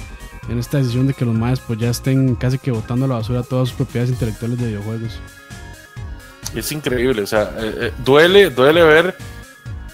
en 0.49 0.59
esta 0.59 0.79
decisión 0.79 1.07
de 1.07 1.15
que 1.15 1.25
los 1.25 1.35
más 1.35 1.61
pues 1.61 1.79
ya 1.79 1.91
estén 1.91 2.35
casi 2.35 2.59
que 2.59 2.71
botando 2.71 3.07
a 3.07 3.09
la 3.09 3.15
basura 3.17 3.43
todas 3.43 3.69
sus 3.69 3.77
propiedades 3.77 4.11
intelectuales 4.11 4.59
de 4.59 4.67
videojuegos. 4.69 5.19
Es 6.55 6.71
increíble, 6.71 7.23
o 7.23 7.27
sea, 7.27 7.51
eh, 7.59 7.75
eh, 7.81 7.93
duele, 8.05 8.51
duele 8.51 8.83
ver 8.85 9.17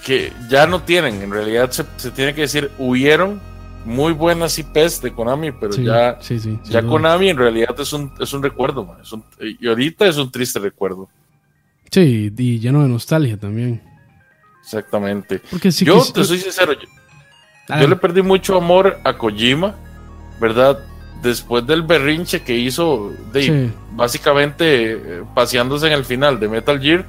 que 0.05 0.33
ya 0.49 0.67
no 0.67 0.83
tienen, 0.83 1.23
en 1.23 1.31
realidad 1.31 1.71
se, 1.71 1.85
se 1.97 2.11
tiene 2.11 2.35
que 2.35 2.43
decir, 2.43 2.71
huyeron 2.79 3.41
muy 3.85 4.13
buenas 4.13 4.59
IPs 4.59 5.01
de 5.01 5.13
Konami, 5.13 5.53
pero 5.53 5.75
ya, 5.77 6.19
ya 6.65 6.83
Konami 6.83 7.31
en 7.31 7.39
realidad 7.39 7.79
es 7.79 7.93
un, 7.93 8.13
es 8.21 8.33
un 8.33 8.43
recuerdo, 8.43 8.97
y 9.39 9.67
ahorita 9.67 10.07
es 10.07 10.17
un 10.17 10.31
triste 10.31 10.59
recuerdo. 10.59 11.09
Sí, 11.91 12.33
y 12.37 12.59
lleno 12.59 12.83
de 12.83 12.89
nostalgia 12.89 13.37
también. 13.37 13.83
Exactamente. 14.63 15.41
yo 15.81 16.05
te 16.13 16.25
soy 16.25 16.39
sincero, 16.39 16.73
yo, 16.75 17.89
le 17.89 17.97
perdí 17.97 18.23
mucho 18.23 18.57
amor 18.57 18.99
a 19.05 19.17
Kojima, 19.17 19.75
¿verdad? 20.41 20.79
Después 21.23 21.67
del 21.67 21.83
berrinche 21.83 22.43
que 22.43 22.57
hizo, 22.57 23.13
de, 23.33 23.71
básicamente 23.93 24.93
eh, 24.93 25.23
paseándose 25.35 25.87
en 25.87 25.93
el 25.93 26.05
final 26.05 26.41
de 26.41 26.49
Metal 26.49 26.81
Gear, 26.81 27.05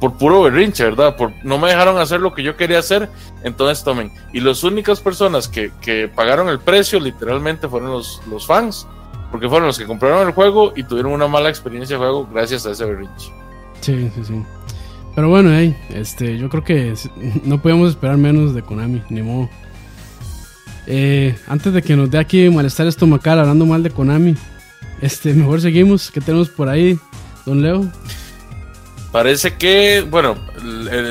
por 0.00 0.18
puro 0.18 0.42
berrinche, 0.42 0.84
¿verdad? 0.84 1.16
Por, 1.16 1.32
no 1.44 1.58
me 1.58 1.68
dejaron 1.68 1.98
hacer 1.98 2.20
lo 2.20 2.34
que 2.34 2.42
yo 2.42 2.56
quería 2.56 2.78
hacer, 2.78 3.08
entonces 3.42 3.82
tomen. 3.82 4.12
Y 4.32 4.40
las 4.40 4.62
únicas 4.62 5.00
personas 5.00 5.48
que, 5.48 5.72
que 5.80 6.08
pagaron 6.08 6.48
el 6.48 6.60
precio 6.60 7.00
literalmente 7.00 7.68
fueron 7.68 7.90
los, 7.90 8.20
los, 8.28 8.46
fans, 8.46 8.86
porque 9.30 9.48
fueron 9.48 9.66
los 9.66 9.78
que 9.78 9.86
compraron 9.86 10.26
el 10.26 10.34
juego 10.34 10.74
y 10.76 10.82
tuvieron 10.82 11.12
una 11.12 11.26
mala 11.26 11.48
experiencia 11.48 11.96
de 11.96 11.98
juego 11.98 12.28
gracias 12.30 12.66
a 12.66 12.72
ese 12.72 12.84
berrinche. 12.84 13.32
Sí, 13.80 14.10
sí, 14.14 14.24
sí. 14.24 14.42
Pero 15.14 15.28
bueno, 15.28 15.50
hey, 15.52 15.76
este, 15.90 16.36
yo 16.38 16.48
creo 16.48 16.64
que 16.64 16.94
no 17.44 17.62
podíamos 17.62 17.90
esperar 17.90 18.16
menos 18.16 18.54
de 18.54 18.62
Konami, 18.62 19.02
ni 19.08 19.22
modo. 19.22 19.48
Eh, 20.86 21.36
antes 21.46 21.72
de 21.72 21.82
que 21.82 21.96
nos 21.96 22.10
dé 22.10 22.18
aquí 22.18 22.48
malestar 22.50 22.86
estomacal 22.86 23.40
hablando 23.40 23.66
mal 23.66 23.82
de 23.82 23.90
Konami, 23.90 24.36
este, 25.00 25.32
mejor 25.34 25.60
seguimos. 25.60 26.10
¿Qué 26.10 26.20
tenemos 26.20 26.48
por 26.48 26.68
ahí, 26.68 26.98
don 27.46 27.62
Leo? 27.62 27.90
Parece 29.12 29.54
que, 29.54 30.04
bueno, 30.10 30.36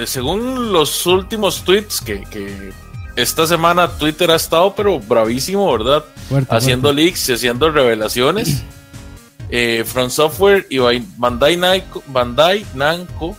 según 0.05 0.73
los 0.73 1.05
últimos 1.05 1.63
tweets 1.63 2.01
que, 2.01 2.73
esta 3.15 3.45
semana 3.45 3.87
Twitter 3.87 4.31
ha 4.31 4.35
estado, 4.35 4.73
pero 4.75 4.99
bravísimo, 4.99 5.71
¿verdad? 5.71 6.03
haciendo 6.49 6.91
leaks 6.91 7.29
y 7.29 7.33
haciendo 7.33 7.71
revelaciones. 7.71 8.63
eh, 9.49 9.83
From 9.85 10.09
Software 10.09 10.65
y 10.69 10.79
Bandai, 11.17 11.83
Bandai 12.07 12.65
Namco 12.73 13.37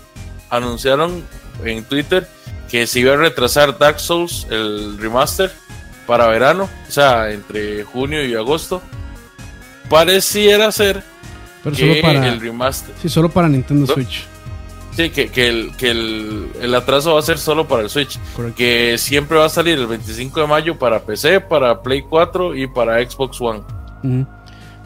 anunciaron 0.49 1.25
en 1.65 1.83
Twitter 1.85 2.29
que 2.71 2.87
se 2.87 3.01
iba 3.01 3.15
a 3.15 3.17
retrasar 3.17 3.77
Dark 3.79 4.01
Souls, 4.01 4.47
el 4.49 4.97
remaster, 4.99 5.53
para 6.07 6.27
verano, 6.29 6.69
o 6.89 6.91
sea, 6.91 7.31
entre 7.33 7.85
junio 7.85 8.25
y 8.25 8.35
agosto. 8.35 8.83
Pareciera 9.89 10.73
ser 10.73 11.03
que 11.63 11.75
solo 11.75 11.95
para, 12.03 12.29
el 12.29 12.41
remaster. 12.41 12.95
Sí, 13.01 13.09
solo 13.09 13.29
para 13.29 13.49
Nintendo 13.49 13.87
Switch. 13.87 14.27
Sí, 14.97 15.11
que, 15.11 15.29
que, 15.29 15.49
el, 15.49 15.73
que 15.77 15.91
el, 15.91 16.49
el, 16.61 16.75
atraso 16.75 17.15
va 17.15 17.19
a 17.19 17.23
ser 17.23 17.39
solo 17.39 17.67
para 17.67 17.83
el 17.83 17.91
Switch. 17.91 18.19
Que 18.57 18.97
siempre 18.97 19.37
va 19.37 19.47
a 19.47 19.49
salir 19.49 19.79
el 19.79 19.87
25 19.87 20.41
de 20.41 20.47
mayo 20.47 20.79
para 20.79 21.01
PC, 21.01 21.41
para 21.41 21.83
Play 21.83 22.03
4 22.03 22.55
y 22.55 22.69
para 22.69 23.05
Xbox 23.05 23.41
One. 23.41 23.63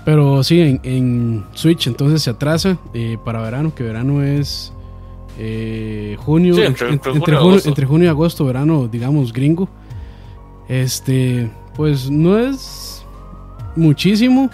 Pero 0.05 0.43
sí, 0.43 0.61
en, 0.61 0.81
en, 0.83 1.45
Switch 1.53 1.87
entonces 1.87 2.23
se 2.23 2.31
atrasa 2.31 2.79
eh, 2.95 3.19
para 3.23 3.43
verano, 3.43 3.75
que 3.75 3.83
verano 3.83 4.23
es 4.23 4.73
eh, 5.39 6.17
junio, 6.21 6.57
entre, 6.63 6.97
junio, 6.97 7.61
entre, 7.65 7.87
junio, 7.87 8.07
y 8.07 8.09
agosto, 8.09 8.45
verano, 8.45 8.89
digamos, 8.91 9.33
gringo. 9.33 9.69
Este, 10.69 11.51
pues 11.75 12.11
no 12.11 12.39
es 12.39 13.05
muchísimo 13.77 14.51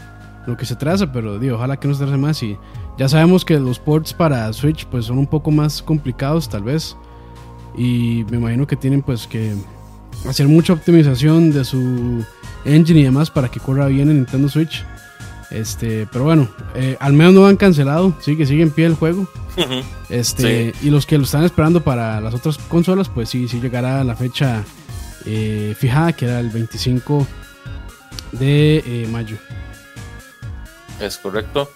lo 0.46 0.56
que 0.56 0.66
se 0.66 0.74
atrasa, 0.74 1.12
pero 1.12 1.38
digo, 1.38 1.56
ojalá 1.56 1.78
que 1.78 1.88
no 1.88 1.94
se 1.94 2.02
atrase 2.02 2.20
más 2.20 2.42
y 2.42 2.56
ya 2.96 3.08
sabemos 3.08 3.44
que 3.44 3.58
los 3.58 3.78
ports 3.78 4.12
para 4.12 4.52
Switch 4.52 4.86
pues 4.86 5.06
son 5.06 5.18
un 5.18 5.26
poco 5.26 5.50
más 5.50 5.82
complicados 5.82 6.48
tal 6.48 6.62
vez. 6.62 6.96
Y 7.76 8.24
me 8.30 8.36
imagino 8.36 8.66
que 8.66 8.76
tienen 8.76 9.02
pues 9.02 9.26
que 9.26 9.52
hacer 10.28 10.46
mucha 10.46 10.72
optimización 10.72 11.50
de 11.50 11.64
su 11.64 12.24
engine 12.64 13.00
y 13.00 13.02
demás 13.04 13.30
para 13.30 13.48
que 13.48 13.58
corra 13.58 13.86
bien 13.86 14.10
en 14.10 14.16
Nintendo 14.18 14.48
Switch. 14.48 14.84
Este, 15.50 16.06
pero 16.12 16.24
bueno, 16.24 16.48
eh, 16.74 16.96
al 17.00 17.12
menos 17.12 17.34
no 17.34 17.46
han 17.46 17.56
cancelado, 17.56 18.14
sí 18.20 18.36
que 18.36 18.46
sigue 18.46 18.62
en 18.62 18.70
pie 18.70 18.86
el 18.86 18.94
juego. 18.94 19.26
Este, 20.08 20.74
y 20.82 20.90
los 20.90 21.06
que 21.06 21.18
lo 21.18 21.24
están 21.24 21.44
esperando 21.44 21.82
para 21.82 22.20
las 22.20 22.34
otras 22.34 22.58
consolas, 22.58 23.08
pues 23.08 23.28
sí, 23.28 23.48
sí 23.48 23.60
llegará 23.60 24.02
la 24.04 24.14
fecha 24.16 24.64
eh, 25.26 25.74
fijada, 25.78 26.12
que 26.12 26.26
era 26.26 26.40
el 26.40 26.50
25 26.50 27.26
de 28.32 28.78
eh, 28.78 29.08
mayo. 29.10 29.36
Es 31.00 31.18
correcto. 31.18 31.70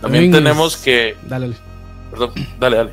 También 0.00 0.30
tenemos 0.30 0.76
que. 0.76 1.16
Dale, 1.28 1.54
Perdón, 2.10 2.30
dale, 2.58 2.76
dale. 2.76 2.92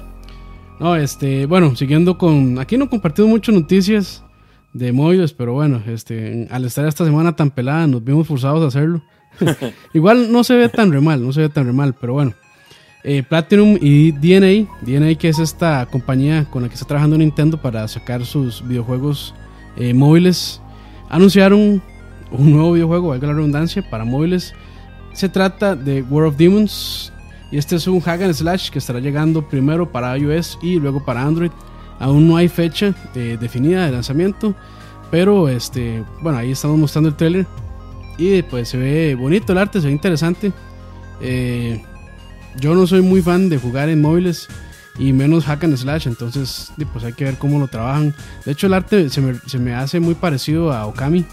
No, 0.80 0.96
este, 0.96 1.46
bueno, 1.46 1.76
siguiendo 1.76 2.18
con. 2.18 2.60
Aquí 2.60 2.78
no 2.78 2.86
he 2.86 2.90
compartido 2.90 3.28
muchas 3.28 3.56
noticias 3.56 4.24
de 4.74 4.92
móviles, 4.92 5.34
pero 5.34 5.54
bueno, 5.54 5.82
este, 5.88 6.48
al 6.52 6.66
estar 6.66 6.86
esta 6.86 7.06
semana 7.06 7.36
tan 7.36 7.52
pelada, 7.52 7.88
nos 7.88 8.04
vimos 8.04 8.28
forzados 8.28 8.64
a 8.64 8.68
hacerlo. 8.68 9.02
Igual 9.94 10.32
no 10.32 10.44
se 10.44 10.56
ve 10.56 10.70
tan 10.70 10.92
re 10.92 11.00
mal, 11.00 11.24
no 11.24 11.32
se 11.32 11.42
ve 11.42 11.50
tan 11.50 11.66
re 11.66 11.74
mal, 11.74 11.96
pero 12.00 12.14
bueno. 12.14 12.34
Eh, 13.08 13.22
Platinum 13.22 13.78
y 13.80 14.12
DNA, 14.14 14.68
DNA 14.82 15.14
que 15.16 15.30
es 15.30 15.38
esta 15.38 15.86
compañía 15.86 16.46
con 16.46 16.64
la 16.64 16.70
que 16.70 16.74
está 16.74 16.88
trabajando 16.88 17.16
Nintendo 17.16 17.62
para 17.62 17.88
sacar 17.88 18.26
sus 18.26 18.68
videojuegos 18.68 19.36
eh, 19.78 19.94
móviles, 19.94 20.62
anunciaron 21.10 21.82
un 22.32 22.52
nuevo 22.52 22.74
videojuego, 22.74 23.10
valga 23.10 23.28
la 23.28 23.34
redundancia, 23.34 23.88
para 23.90 24.06
móviles 24.06 24.54
se 25.16 25.30
trata 25.30 25.76
de 25.76 26.02
War 26.02 26.26
of 26.26 26.36
Demons 26.36 27.12
y 27.50 27.58
este 27.58 27.78
es 27.78 27.88
un 27.88 28.02
hack 28.02 28.22
and 28.22 28.34
slash 28.34 28.70
que 28.70 28.80
estará 28.80 29.00
llegando 29.00 29.48
primero 29.48 29.90
para 29.90 30.18
iOS 30.18 30.60
y 30.62 30.76
luego 30.76 31.04
para 31.04 31.24
Android. 31.24 31.52
Aún 32.00 32.28
no 32.28 32.36
hay 32.36 32.50
fecha 32.50 32.94
eh, 33.16 33.38
definida 33.40 33.86
de 33.86 33.94
lanzamiento, 33.94 34.54
pero 35.10 35.48
este, 35.48 36.04
bueno, 36.22 36.38
ahí 36.38 36.52
estamos 36.52 36.78
mostrando 36.78 37.10
el 37.10 37.16
trailer 37.16 37.48
y 38.18 38.42
pues 38.42 38.68
se 38.68 38.78
ve 38.78 39.16
bonito 39.16 39.54
el 39.54 39.58
arte, 39.58 39.80
se 39.80 39.88
ve 39.88 39.94
interesante. 39.94 40.52
Eh, 41.22 41.82
yo 42.60 42.76
no 42.76 42.86
soy 42.86 43.02
muy 43.02 43.22
fan 43.22 43.48
de 43.48 43.58
jugar 43.58 43.88
en 43.88 44.02
móviles 44.02 44.50
y 44.98 45.14
menos 45.14 45.46
hack 45.46 45.64
and 45.66 45.78
slash, 45.78 46.08
entonces 46.08 46.72
pues 46.94 47.04
hay 47.04 47.14
que 47.14 47.26
ver 47.26 47.38
cómo 47.38 47.60
lo 47.60 47.68
trabajan. 47.68 48.14
De 48.46 48.52
hecho 48.52 48.68
el 48.68 48.74
arte 48.74 49.10
se 49.10 49.22
me, 49.22 49.40
se 49.46 49.60
me 49.60 49.74
hace 49.74 50.00
muy 50.00 50.16
parecido 50.16 50.72
a 50.72 50.86
Okami. 50.86 51.26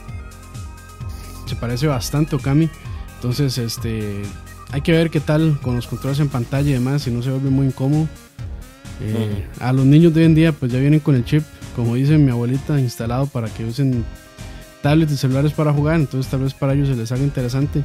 Se 1.46 1.57
parece 1.57 1.87
bastante 1.87 2.35
a 2.35 2.38
Okami. 2.38 2.68
Entonces, 3.22 3.57
este, 3.59 4.22
hay 4.72 4.81
que 4.81 4.90
ver 4.90 5.09
qué 5.09 5.20
tal 5.20 5.57
con 5.62 5.77
los 5.77 5.87
controles 5.87 6.18
en 6.18 6.29
pantalla 6.29 6.68
y 6.68 6.72
demás, 6.72 7.03
si 7.03 7.12
no 7.12 7.22
se 7.22 7.31
vuelve 7.31 7.51
muy 7.51 7.68
incómodo. 7.68 8.09
Eh, 9.01 9.46
a 9.61 9.72
los 9.72 9.87
niños 9.87 10.12
de 10.12 10.22
hoy 10.22 10.27
en 10.27 10.35
día, 10.35 10.51
pues 10.51 10.72
ya 10.72 10.81
vienen 10.81 10.98
con 10.98 11.14
el 11.14 11.25
chip, 11.25 11.44
como 11.77 11.94
dice 11.94 12.18
mi 12.18 12.33
abuelita, 12.33 12.81
instalado 12.81 13.27
para 13.27 13.48
que 13.48 13.64
usen 13.64 14.05
tablets 14.83 15.12
y 15.12 15.16
celulares 15.16 15.53
para 15.53 15.72
jugar. 15.72 16.01
Entonces, 16.01 16.29
tal 16.29 16.40
vez 16.40 16.53
para 16.53 16.72
ellos 16.72 16.88
se 16.88 16.96
les 16.96 17.12
haga 17.12 17.22
interesante. 17.22 17.85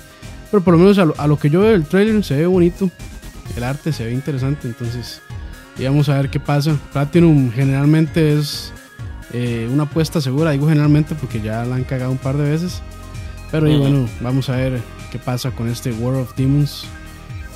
Pero 0.49 0.63
por 0.63 0.73
lo 0.73 0.79
menos 0.79 0.97
a 0.97 1.27
lo, 1.27 1.37
que 1.37 1.51
yo 1.51 1.61
veo 1.61 1.71
del 1.71 1.85
trailer 1.85 2.23
se 2.23 2.35
ve 2.35 2.47
bonito, 2.47 2.89
el 3.55 3.63
arte 3.63 3.93
se 3.93 4.05
ve 4.05 4.13
interesante. 4.13 4.67
Entonces, 4.67 5.21
y 5.77 5.85
vamos 5.85 6.09
a 6.09 6.15
ver 6.15 6.29
qué 6.29 6.39
pasa. 6.39 6.77
Platinum 6.91 7.51
generalmente 7.51 8.37
es 8.37 8.73
eh, 9.33 9.69
una 9.71 9.83
apuesta 9.83 10.21
segura, 10.21 10.51
digo 10.51 10.67
generalmente 10.67 11.15
porque 11.15 11.41
ya 11.41 11.63
la 11.65 11.75
han 11.75 11.83
cagado 11.83 12.11
un 12.11 12.17
par 12.17 12.37
de 12.37 12.49
veces. 12.49 12.81
Pero 13.51 13.65
bueno, 13.77 14.07
vamos 14.21 14.49
a 14.49 14.57
ver 14.57 14.81
qué 15.11 15.19
pasa 15.19 15.51
con 15.51 15.69
este 15.69 15.91
World 15.91 16.21
of 16.21 16.35
Demons. 16.35 16.85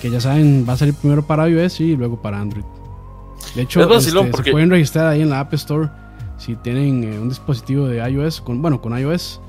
Que 0.01 0.09
ya 0.09 0.19
saben, 0.19 0.65
va 0.67 0.73
a 0.73 0.77
salir 0.77 0.93
primero 0.95 1.25
para 1.25 1.47
iOS 1.47 1.79
y 1.81 1.95
luego 1.95 2.21
para 2.21 2.39
Android. 2.39 2.63
De 3.55 3.63
hecho, 3.63 3.81
este, 3.93 4.11
se 4.11 4.51
pueden 4.51 4.69
registrar 4.69 5.07
ahí 5.07 5.21
en 5.21 5.29
la 5.29 5.41
App 5.41 5.53
Store 5.53 5.89
si 6.37 6.55
tienen 6.55 7.03
eh, 7.03 7.19
un 7.19 7.29
dispositivo 7.29 7.87
de 7.87 7.97
iOS, 8.09 8.41
con, 8.41 8.61
bueno, 8.61 8.81
con 8.81 8.97
iOS, 8.97 9.39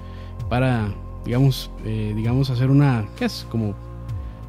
para, 0.50 0.92
digamos, 1.24 1.70
eh, 1.87 2.12
digamos, 2.14 2.50
hacer 2.50 2.70
una, 2.70 3.06
¿qué 3.16 3.24
es? 3.24 3.46
Como, 3.48 3.74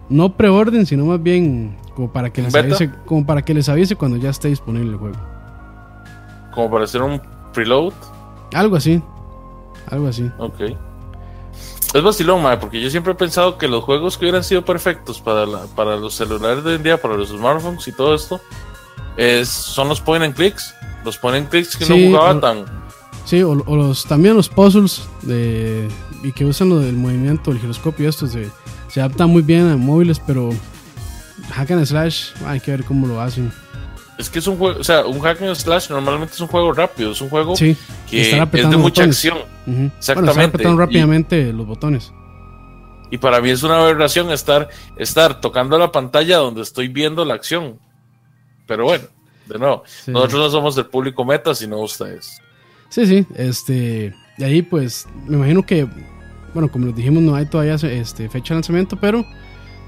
no 0.10 0.36
preorden, 0.36 0.86
sino 0.86 1.06
más 1.06 1.24
bien 1.24 1.78
como 1.96 2.12
para 2.12 2.32
que 2.32 2.42
les 2.42 2.54
avise, 2.56 2.92
como 3.06 3.26
para 3.26 3.42
que 3.44 3.54
les 3.54 3.70
avise 3.70 3.96
cuando 3.96 4.18
ya 4.18 4.30
esté 4.30 4.48
disponible 4.48 4.92
el 4.92 4.98
juego. 4.98 5.18
Como 6.54 6.70
para 6.70 6.86
hacer 6.86 7.02
un 7.02 7.22
preload. 7.54 7.94
Algo 8.54 8.76
así, 8.76 9.02
algo 9.90 10.08
así. 10.08 10.30
Ok. 10.38 10.62
Es 11.94 12.02
vacilón, 12.02 12.42
mae, 12.42 12.58
porque 12.58 12.82
yo 12.82 12.90
siempre 12.90 13.14
he 13.14 13.16
pensado 13.16 13.58
que 13.58 13.68
los 13.68 13.84
juegos 13.84 14.18
que 14.18 14.26
hubieran 14.26 14.44
sido 14.44 14.66
perfectos 14.66 15.22
para, 15.22 15.46
para 15.76 15.96
los 15.96 16.16
celulares 16.16 16.64
de 16.64 16.72
hoy 16.72 16.76
en 16.78 16.84
día, 16.84 17.00
para 17.00 17.16
los 17.16 17.30
smartphones 17.30 17.88
y 17.88 17.92
todo 17.92 18.16
esto, 18.16 18.42
es, 19.16 19.48
son 19.48 19.90
los 19.90 20.02
point 20.02 20.24
and 20.24 20.36
clicks. 20.36 20.74
Los 21.06 21.18
point 21.18 21.38
and 21.38 21.50
clicks 21.50 21.78
que 21.78 21.86
no 21.86 21.96
jugaba 21.96 22.40
tan, 22.40 22.66
Sí, 23.26 23.42
o, 23.42 23.56
los, 23.56 24.06
también 24.06 24.36
los 24.36 24.50
puzzles 24.50 25.08
de, 25.22 25.88
y 26.24 26.32
que 26.34 26.46
usan 26.46 26.70
lo 26.70 26.80
del 26.80 26.96
movimiento, 26.96 27.52
el 27.52 27.60
giroscopio, 27.60 28.10
esto 28.10 28.28
se, 28.28 28.50
se 28.90 29.00
adapta 29.00 29.28
muy 29.28 29.42
bien 29.42 29.70
a 29.70 29.78
móviles, 29.78 30.20
pero 30.20 30.50
hack 31.52 31.72
and 31.72 31.86
slash, 31.86 32.32
hay 32.46 32.60
que 32.60 32.72
ver 32.72 32.84
cómo 32.84 33.08
lo 33.08 33.22
hacen. 33.22 33.52
Es 34.18 34.30
que 34.30 34.40
es 34.40 34.48
un 34.48 34.58
juego, 34.58 34.80
o 34.80 34.84
sea, 34.84 35.06
un 35.06 35.20
hack 35.20 35.42
and 35.42 35.56
slash 35.56 35.90
normalmente 35.90 36.34
es 36.36 36.40
un 36.40 36.48
juego 36.48 36.72
rápido, 36.72 37.12
es 37.12 37.22
un 37.22 37.30
juego 37.30 37.56
sí, 37.56 37.76
que 38.10 38.40
es 38.40 38.70
de 38.70 38.78
mucha 38.78 39.04
acción. 39.04 39.40
Exactamente. 39.98 40.64
Bueno, 40.64 40.78
rápidamente 40.78 41.52
los 41.52 41.66
botones. 41.66 42.12
Y 43.10 43.18
para 43.18 43.42
mí 43.42 43.50
es 43.50 43.62
una 43.64 43.80
aberración 43.80 44.32
estar, 44.32 44.70
estar 44.98 45.40
tocando 45.40 45.78
la 45.78 45.92
pantalla 45.92 46.38
donde 46.38 46.62
estoy 46.62 46.88
viendo 46.88 47.24
la 47.26 47.36
acción. 47.36 47.80
Pero 48.66 48.86
bueno, 48.86 49.04
de 49.48 49.60
nuevo, 49.60 49.84
nosotros 50.08 50.42
no 50.42 50.50
somos 50.50 50.78
el 50.78 50.86
público 50.86 51.26
meta, 51.26 51.54
sino 51.54 51.80
ustedes. 51.80 52.42
Sí, 52.90 53.06
sí, 53.06 53.26
este, 53.36 54.16
y 54.38 54.44
ahí 54.44 54.62
pues 54.62 55.08
me 55.28 55.38
imagino 55.38 55.66
que, 55.66 55.88
bueno, 56.54 56.72
como 56.72 56.88
les 56.88 56.96
dijimos, 56.96 57.22
no 57.24 57.36
hay 57.36 57.46
todavía 57.46 57.76
este, 57.76 58.30
fecha 58.30 58.54
de 58.54 58.60
lanzamiento, 58.60 58.96
pero 58.96 59.26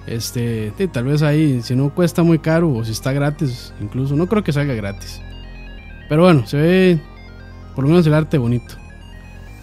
este, 0.07 0.71
tal 0.91 1.05
vez 1.05 1.21
ahí, 1.21 1.61
si 1.61 1.75
no 1.75 1.93
cuesta 1.93 2.23
muy 2.23 2.39
caro 2.39 2.71
o 2.71 2.85
si 2.85 2.91
está 2.91 3.11
gratis, 3.11 3.73
incluso, 3.81 4.15
no 4.15 4.27
creo 4.27 4.43
que 4.43 4.53
salga 4.53 4.73
gratis. 4.73 5.21
Pero 6.07 6.23
bueno, 6.23 6.45
se 6.45 6.57
ve 6.57 6.99
por 7.73 7.83
lo 7.83 7.89
menos 7.89 8.05
el 8.07 8.13
arte 8.13 8.37
bonito. 8.37 8.75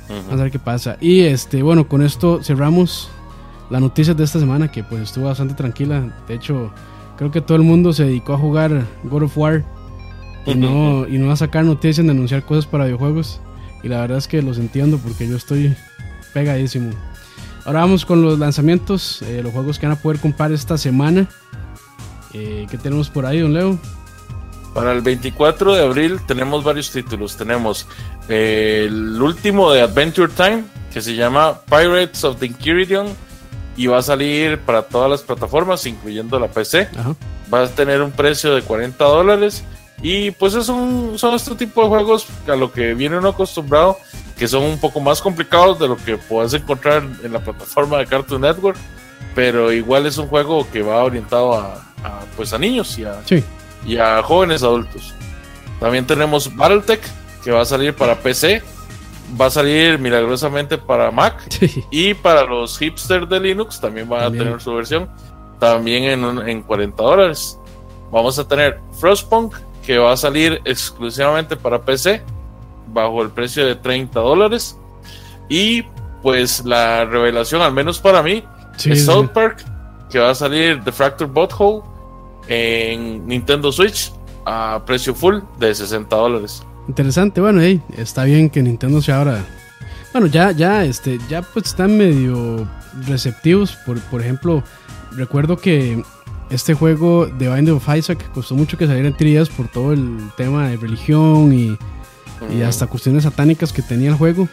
Vamos 0.08 0.32
a 0.32 0.42
ver 0.42 0.50
qué 0.50 0.58
pasa. 0.58 0.96
Y 1.00 1.20
este, 1.20 1.62
bueno, 1.62 1.88
con 1.88 2.02
esto 2.02 2.42
cerramos 2.42 3.10
las 3.70 3.80
noticias 3.80 4.16
de 4.16 4.24
esta 4.24 4.38
semana 4.38 4.70
que 4.70 4.84
pues 4.84 5.02
estuvo 5.02 5.24
bastante 5.24 5.54
tranquila. 5.54 6.22
De 6.28 6.34
hecho, 6.34 6.70
creo 7.16 7.30
que 7.30 7.40
todo 7.40 7.56
el 7.56 7.62
mundo 7.62 7.92
se 7.92 8.04
dedicó 8.04 8.34
a 8.34 8.38
jugar 8.38 8.86
God 9.04 9.22
of 9.22 9.38
War 9.38 9.64
y 10.44 10.54
no, 10.54 11.06
y 11.08 11.18
no 11.18 11.30
a 11.30 11.36
sacar 11.36 11.64
noticias, 11.64 12.04
de 12.04 12.10
anunciar 12.12 12.44
cosas 12.44 12.66
para 12.66 12.84
videojuegos. 12.84 13.40
Y 13.82 13.88
la 13.88 14.00
verdad 14.00 14.18
es 14.18 14.28
que 14.28 14.42
los 14.42 14.58
entiendo 14.58 14.98
porque 14.98 15.26
yo 15.26 15.36
estoy 15.36 15.74
pegadísimo. 16.34 16.90
Ahora 17.64 17.80
vamos 17.80 18.04
con 18.04 18.22
los 18.22 18.38
lanzamientos, 18.38 19.22
eh, 19.22 19.40
los 19.42 19.52
juegos 19.52 19.78
que 19.78 19.86
van 19.86 19.96
a 19.96 20.00
poder 20.00 20.20
comprar 20.20 20.50
esta 20.52 20.76
semana. 20.76 21.28
Eh, 22.32 22.66
¿Qué 22.70 22.78
tenemos 22.78 23.08
por 23.08 23.24
ahí, 23.24 23.40
don 23.40 23.54
Leo? 23.54 23.78
Para 24.74 24.92
el 24.92 25.02
24 25.02 25.74
de 25.74 25.84
abril 25.84 26.20
tenemos 26.26 26.64
varios 26.64 26.90
títulos. 26.90 27.36
Tenemos 27.36 27.86
eh, 28.28 28.86
el 28.88 29.20
último 29.20 29.70
de 29.70 29.82
Adventure 29.82 30.32
Time, 30.32 30.64
que 30.92 31.00
se 31.00 31.14
llama 31.14 31.60
Pirates 31.66 32.24
of 32.24 32.38
the 32.38 32.46
Inquiridion, 32.46 33.06
y 33.76 33.86
va 33.86 33.98
a 33.98 34.02
salir 34.02 34.58
para 34.60 34.82
todas 34.82 35.10
las 35.10 35.22
plataformas, 35.22 35.86
incluyendo 35.86 36.40
la 36.40 36.48
PC. 36.48 36.88
Va 37.52 37.62
a 37.62 37.68
tener 37.68 38.02
un 38.02 38.10
precio 38.10 38.54
de 38.54 38.62
40 38.62 39.04
dólares. 39.04 39.62
Y 40.02 40.32
pues 40.32 40.54
es 40.54 40.68
un, 40.68 41.16
son 41.16 41.34
este 41.34 41.54
tipo 41.54 41.82
de 41.82 41.88
juegos 41.88 42.26
a 42.48 42.56
lo 42.56 42.72
que 42.72 42.94
viene 42.94 43.18
uno 43.18 43.28
acostumbrado 43.28 43.98
que 44.42 44.48
son 44.48 44.64
un 44.64 44.76
poco 44.76 44.98
más 44.98 45.22
complicados 45.22 45.78
de 45.78 45.86
lo 45.86 45.96
que 45.96 46.16
puedes 46.16 46.52
encontrar 46.52 47.04
en 47.22 47.32
la 47.32 47.38
plataforma 47.38 47.98
de 47.98 48.06
Cartoon 48.06 48.40
Network, 48.40 48.76
pero 49.36 49.70
igual 49.70 50.04
es 50.04 50.18
un 50.18 50.26
juego 50.26 50.68
que 50.68 50.82
va 50.82 51.04
orientado 51.04 51.54
a, 51.54 51.80
pues 52.36 52.52
a 52.52 52.58
niños 52.58 52.98
y 52.98 53.04
a, 53.04 53.20
y 53.86 53.98
a 53.98 54.20
jóvenes 54.20 54.64
adultos. 54.64 55.14
También 55.78 56.08
tenemos 56.08 56.52
Battletech, 56.56 57.00
que 57.44 57.52
va 57.52 57.60
a 57.60 57.64
salir 57.64 57.94
para 57.94 58.16
PC, 58.16 58.64
va 59.40 59.46
a 59.46 59.50
salir 59.50 60.00
milagrosamente 60.00 60.76
para 60.76 61.12
Mac 61.12 61.36
y 61.92 62.12
para 62.12 62.42
los 62.42 62.76
hipsters 62.78 63.28
de 63.28 63.38
Linux 63.38 63.80
también 63.80 64.08
van 64.08 64.24
a 64.24 64.30
tener 64.32 64.60
su 64.60 64.74
versión, 64.74 65.08
también 65.60 66.02
en, 66.02 66.48
en 66.48 66.62
40 66.62 67.00
dólares. 67.00 67.60
Vamos 68.10 68.40
a 68.40 68.48
tener 68.48 68.80
Frostpunk, 68.98 69.54
que 69.86 69.98
va 69.98 70.10
a 70.10 70.16
salir 70.16 70.60
exclusivamente 70.64 71.54
para 71.54 71.80
PC 71.80 72.24
bajo 72.88 73.22
el 73.22 73.30
precio 73.30 73.66
de 73.66 73.74
30 73.74 74.18
dólares. 74.20 74.78
Y 75.48 75.82
pues 76.22 76.64
la 76.64 77.04
revelación, 77.04 77.62
al 77.62 77.72
menos 77.72 77.98
para 77.98 78.22
mí, 78.22 78.44
es 78.84 79.04
South 79.04 79.28
Park, 79.28 79.64
que 80.10 80.18
va 80.18 80.30
a 80.30 80.34
salir 80.34 80.82
The 80.84 80.92
Fracture 80.92 81.30
Butthole 81.30 81.82
en 82.48 83.26
Nintendo 83.26 83.72
Switch 83.72 84.12
a 84.44 84.82
precio 84.84 85.14
full 85.14 85.40
de 85.58 85.74
60 85.74 86.14
dólares. 86.14 86.62
Interesante, 86.88 87.40
bueno, 87.40 87.60
hey, 87.60 87.80
está 87.96 88.24
bien 88.24 88.50
que 88.50 88.62
Nintendo 88.62 89.00
se 89.00 89.12
ahora. 89.12 89.44
Bueno, 90.12 90.26
ya, 90.26 90.50
ya, 90.50 90.84
este, 90.84 91.18
ya 91.28 91.42
pues 91.42 91.66
están 91.66 91.96
medio 91.96 92.68
receptivos. 93.06 93.76
Por, 93.86 94.00
por 94.02 94.20
ejemplo, 94.20 94.62
recuerdo 95.12 95.56
que 95.56 96.02
este 96.50 96.74
juego 96.74 97.26
de 97.26 97.48
Binding 97.48 97.76
of 97.76 97.88
Isaac 97.96 98.30
costó 98.34 98.54
mucho 98.54 98.76
que 98.76 98.86
saliera 98.86 99.08
en 99.08 99.16
tirillas 99.16 99.48
por 99.48 99.68
todo 99.68 99.92
el 99.92 100.18
tema 100.36 100.68
de 100.68 100.76
religión 100.76 101.52
y 101.54 101.78
y 102.50 102.62
hasta 102.62 102.86
cuestiones 102.86 103.24
satánicas 103.24 103.72
que 103.72 103.82
tenía 103.82 104.10
el 104.10 104.16
juego. 104.16 104.48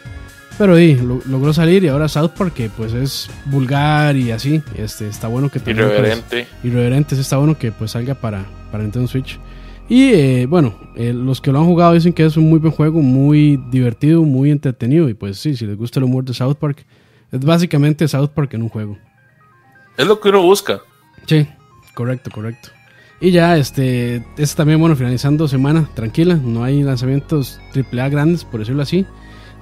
Pero 0.58 0.76
sí, 0.76 0.98
logró 1.26 1.54
salir 1.54 1.84
y 1.84 1.88
ahora 1.88 2.06
South 2.06 2.32
Park, 2.36 2.52
que 2.52 2.68
pues 2.68 2.92
es 2.92 3.30
vulgar 3.46 4.14
y 4.16 4.30
así, 4.30 4.62
este, 4.76 5.08
está 5.08 5.26
bueno 5.26 5.48
que 5.48 5.58
también, 5.58 5.78
pues, 5.78 5.98
Irreverente. 5.98 6.46
irreverente, 6.62 7.14
está 7.18 7.38
bueno 7.38 7.56
que 7.56 7.72
pues 7.72 7.92
salga 7.92 8.14
para, 8.14 8.44
para 8.70 8.82
Nintendo 8.82 9.08
Switch. 9.08 9.38
Y 9.88 10.12
eh, 10.12 10.46
bueno, 10.46 10.74
eh, 10.96 11.12
los 11.14 11.40
que 11.40 11.50
lo 11.50 11.58
han 11.60 11.64
jugado 11.64 11.94
dicen 11.94 12.12
que 12.12 12.24
es 12.26 12.36
un 12.36 12.48
muy 12.48 12.58
buen 12.58 12.72
juego, 12.72 13.00
muy 13.00 13.56
divertido, 13.70 14.22
muy 14.22 14.50
entretenido. 14.50 15.08
Y 15.08 15.14
pues 15.14 15.38
sí, 15.38 15.56
si 15.56 15.66
les 15.66 15.76
gusta 15.76 15.98
el 15.98 16.04
humor 16.04 16.24
de 16.24 16.34
South 16.34 16.56
Park, 16.56 16.84
es 17.32 17.40
básicamente 17.40 18.06
South 18.06 18.28
Park 18.34 18.52
en 18.54 18.62
un 18.62 18.68
juego. 18.68 18.98
Es 19.96 20.06
lo 20.06 20.20
que 20.20 20.28
uno 20.28 20.42
busca. 20.42 20.80
Sí, 21.26 21.46
correcto, 21.94 22.30
correcto. 22.30 22.68
Y 23.20 23.32
ya, 23.32 23.58
este, 23.58 24.24
es 24.38 24.54
también, 24.54 24.80
bueno, 24.80 24.96
finalizando 24.96 25.46
semana, 25.46 25.86
tranquila, 25.94 26.36
no 26.36 26.64
hay 26.64 26.82
lanzamientos 26.82 27.60
AAA 27.74 28.08
grandes, 28.08 28.44
por 28.44 28.60
decirlo 28.60 28.82
así. 28.82 29.04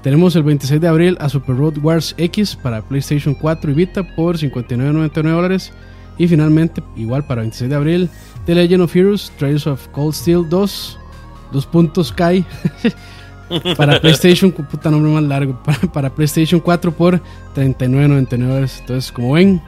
Tenemos 0.03 0.37
el 0.37 0.45
26 0.45 0.81
de 0.81 0.87
abril 0.87 1.19
a 1.21 1.29
Super 1.29 1.57
Road 1.57 1.79
Wars 1.79 2.15
X 2.19 2.55
para 2.55 2.83
PlayStation 2.83 3.35
4 3.35 3.73
y 3.73 3.75
Vita 3.75 4.05
por 4.15 4.37
59.99 4.37 5.23
dólares. 5.23 5.73
Y 6.19 6.29
finalmente, 6.29 6.83
igual 6.97 7.27
para 7.27 7.41
26 7.43 7.71
de 7.71 7.77
abril, 7.77 8.11
The 8.47 8.55
Legend 8.55 8.83
of 8.83 8.95
Heroes, 8.95 9.33
Trails 9.39 9.67
of 9.67 9.89
Cold 9.89 10.15
Steel 10.15 10.49
2, 10.49 10.99
dos 11.53 11.67
puntos 11.67 12.13
Kai. 12.13 12.45
para 13.77 14.01
PlayStation, 14.01 14.53
puta 14.53 14.91
nombre 14.91 15.13
más 15.13 15.23
largo, 15.25 15.61
para, 15.65 15.81
para 15.81 16.15
PlayStation 16.15 16.61
4 16.61 16.93
por 16.93 17.21
39.99 17.57 18.47
dólares. 18.47 18.77
Entonces, 18.81 19.11
como 19.11 19.33
ven, 19.33 19.61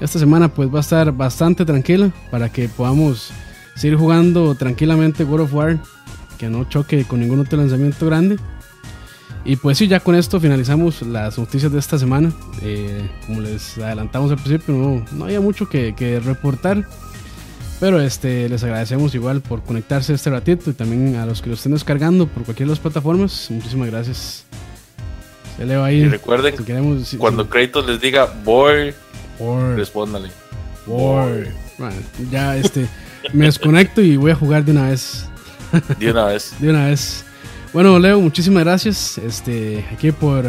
esta 0.00 0.18
semana 0.18 0.48
pues 0.48 0.72
va 0.72 0.78
a 0.78 0.80
estar 0.80 1.12
bastante 1.12 1.64
tranquila 1.64 2.10
para 2.30 2.48
que 2.48 2.68
podamos 2.68 3.30
seguir 3.76 3.96
jugando 3.96 4.54
tranquilamente 4.54 5.24
World 5.24 5.46
of 5.46 5.54
War, 5.54 5.78
que 6.38 6.48
no 6.48 6.64
choque 6.64 7.04
con 7.04 7.20
ningún 7.20 7.40
otro 7.40 7.58
lanzamiento 7.58 8.06
grande. 8.06 8.36
Y 9.44 9.56
pues 9.56 9.78
sí, 9.78 9.88
ya 9.88 10.00
con 10.00 10.14
esto 10.14 10.38
finalizamos 10.38 11.02
las 11.02 11.38
noticias 11.38 11.72
de 11.72 11.78
esta 11.78 11.98
semana. 11.98 12.32
Eh, 12.62 13.08
como 13.26 13.40
les 13.40 13.78
adelantamos 13.78 14.30
al 14.30 14.36
principio, 14.36 14.74
no, 14.74 15.04
no 15.12 15.24
había 15.24 15.40
mucho 15.40 15.68
que, 15.68 16.20
reportar. 16.24 16.86
Pero 17.78 17.98
este, 18.00 18.50
les 18.50 18.62
agradecemos 18.62 19.14
igual 19.14 19.40
por 19.40 19.62
conectarse 19.62 20.12
este 20.12 20.28
ratito 20.28 20.68
y 20.68 20.74
también 20.74 21.16
a 21.16 21.24
los 21.24 21.40
que 21.40 21.48
lo 21.48 21.54
estén 21.54 21.72
descargando 21.72 22.26
por 22.26 22.44
cualquiera 22.44 22.68
de 22.68 22.72
las 22.72 22.80
plataformas. 22.80 23.46
Muchísimas 23.50 23.90
gracias. 23.90 24.44
Se 25.56 25.64
leo 25.64 25.82
ahí. 25.82 26.00
Y 26.00 26.08
recuerden, 26.08 26.54
cuando 27.16 27.48
Kratos 27.48 27.86
les 27.86 27.98
diga 27.98 28.30
voy 28.44 28.92
War. 29.40 29.76
Respóndale. 29.76 30.30
War. 30.86 31.48
Bueno, 31.78 31.96
ya 32.30 32.56
este, 32.56 32.86
me 33.32 33.46
desconecto 33.46 34.00
y 34.00 34.16
voy 34.16 34.30
a 34.30 34.34
jugar 34.34 34.64
de 34.64 34.72
una 34.72 34.90
vez. 34.90 35.26
De 35.98 36.10
una 36.10 36.26
vez. 36.26 36.54
de 36.60 36.70
una 36.70 36.86
vez. 36.86 37.24
Bueno, 37.72 37.98
Leo, 37.98 38.20
muchísimas 38.20 38.64
gracias 38.64 39.18
este, 39.18 39.84
aquí 39.92 40.12
por, 40.12 40.44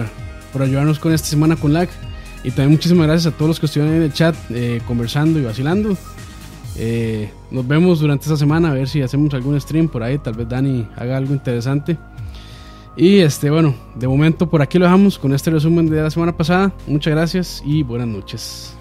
por 0.51 0.61
ayudarnos 0.61 0.99
con 0.99 1.13
esta 1.13 1.27
semana 1.27 1.55
con 1.55 1.73
lag. 1.73 1.89
Y 2.43 2.49
también 2.49 2.71
muchísimas 2.71 3.07
gracias 3.07 3.31
a 3.31 3.37
todos 3.37 3.49
los 3.49 3.59
que 3.59 3.67
estuvieron 3.67 3.95
en 3.95 4.03
el 4.03 4.13
chat 4.13 4.35
eh, 4.49 4.81
conversando 4.87 5.39
y 5.39 5.43
vacilando. 5.43 5.95
Eh, 6.75 7.29
nos 7.51 7.67
vemos 7.67 7.99
durante 7.99 8.23
esta 8.23 8.37
semana 8.37 8.71
a 8.71 8.73
ver 8.73 8.87
si 8.87 9.01
hacemos 9.01 9.33
algún 9.33 9.59
stream 9.61 9.87
por 9.87 10.01
ahí. 10.01 10.17
Tal 10.17 10.33
vez 10.33 10.49
Dani 10.49 10.87
haga 10.97 11.17
algo 11.17 11.33
interesante. 11.33 11.97
Y 12.97 13.19
este, 13.19 13.49
bueno, 13.49 13.75
de 13.95 14.07
momento 14.07 14.49
por 14.49 14.61
aquí 14.61 14.77
lo 14.77 14.85
dejamos 14.85 15.17
con 15.17 15.33
este 15.33 15.51
resumen 15.51 15.89
de 15.89 16.01
la 16.01 16.09
semana 16.09 16.35
pasada. 16.35 16.73
Muchas 16.87 17.11
gracias 17.11 17.63
y 17.65 17.83
buenas 17.83 18.07
noches. 18.07 18.75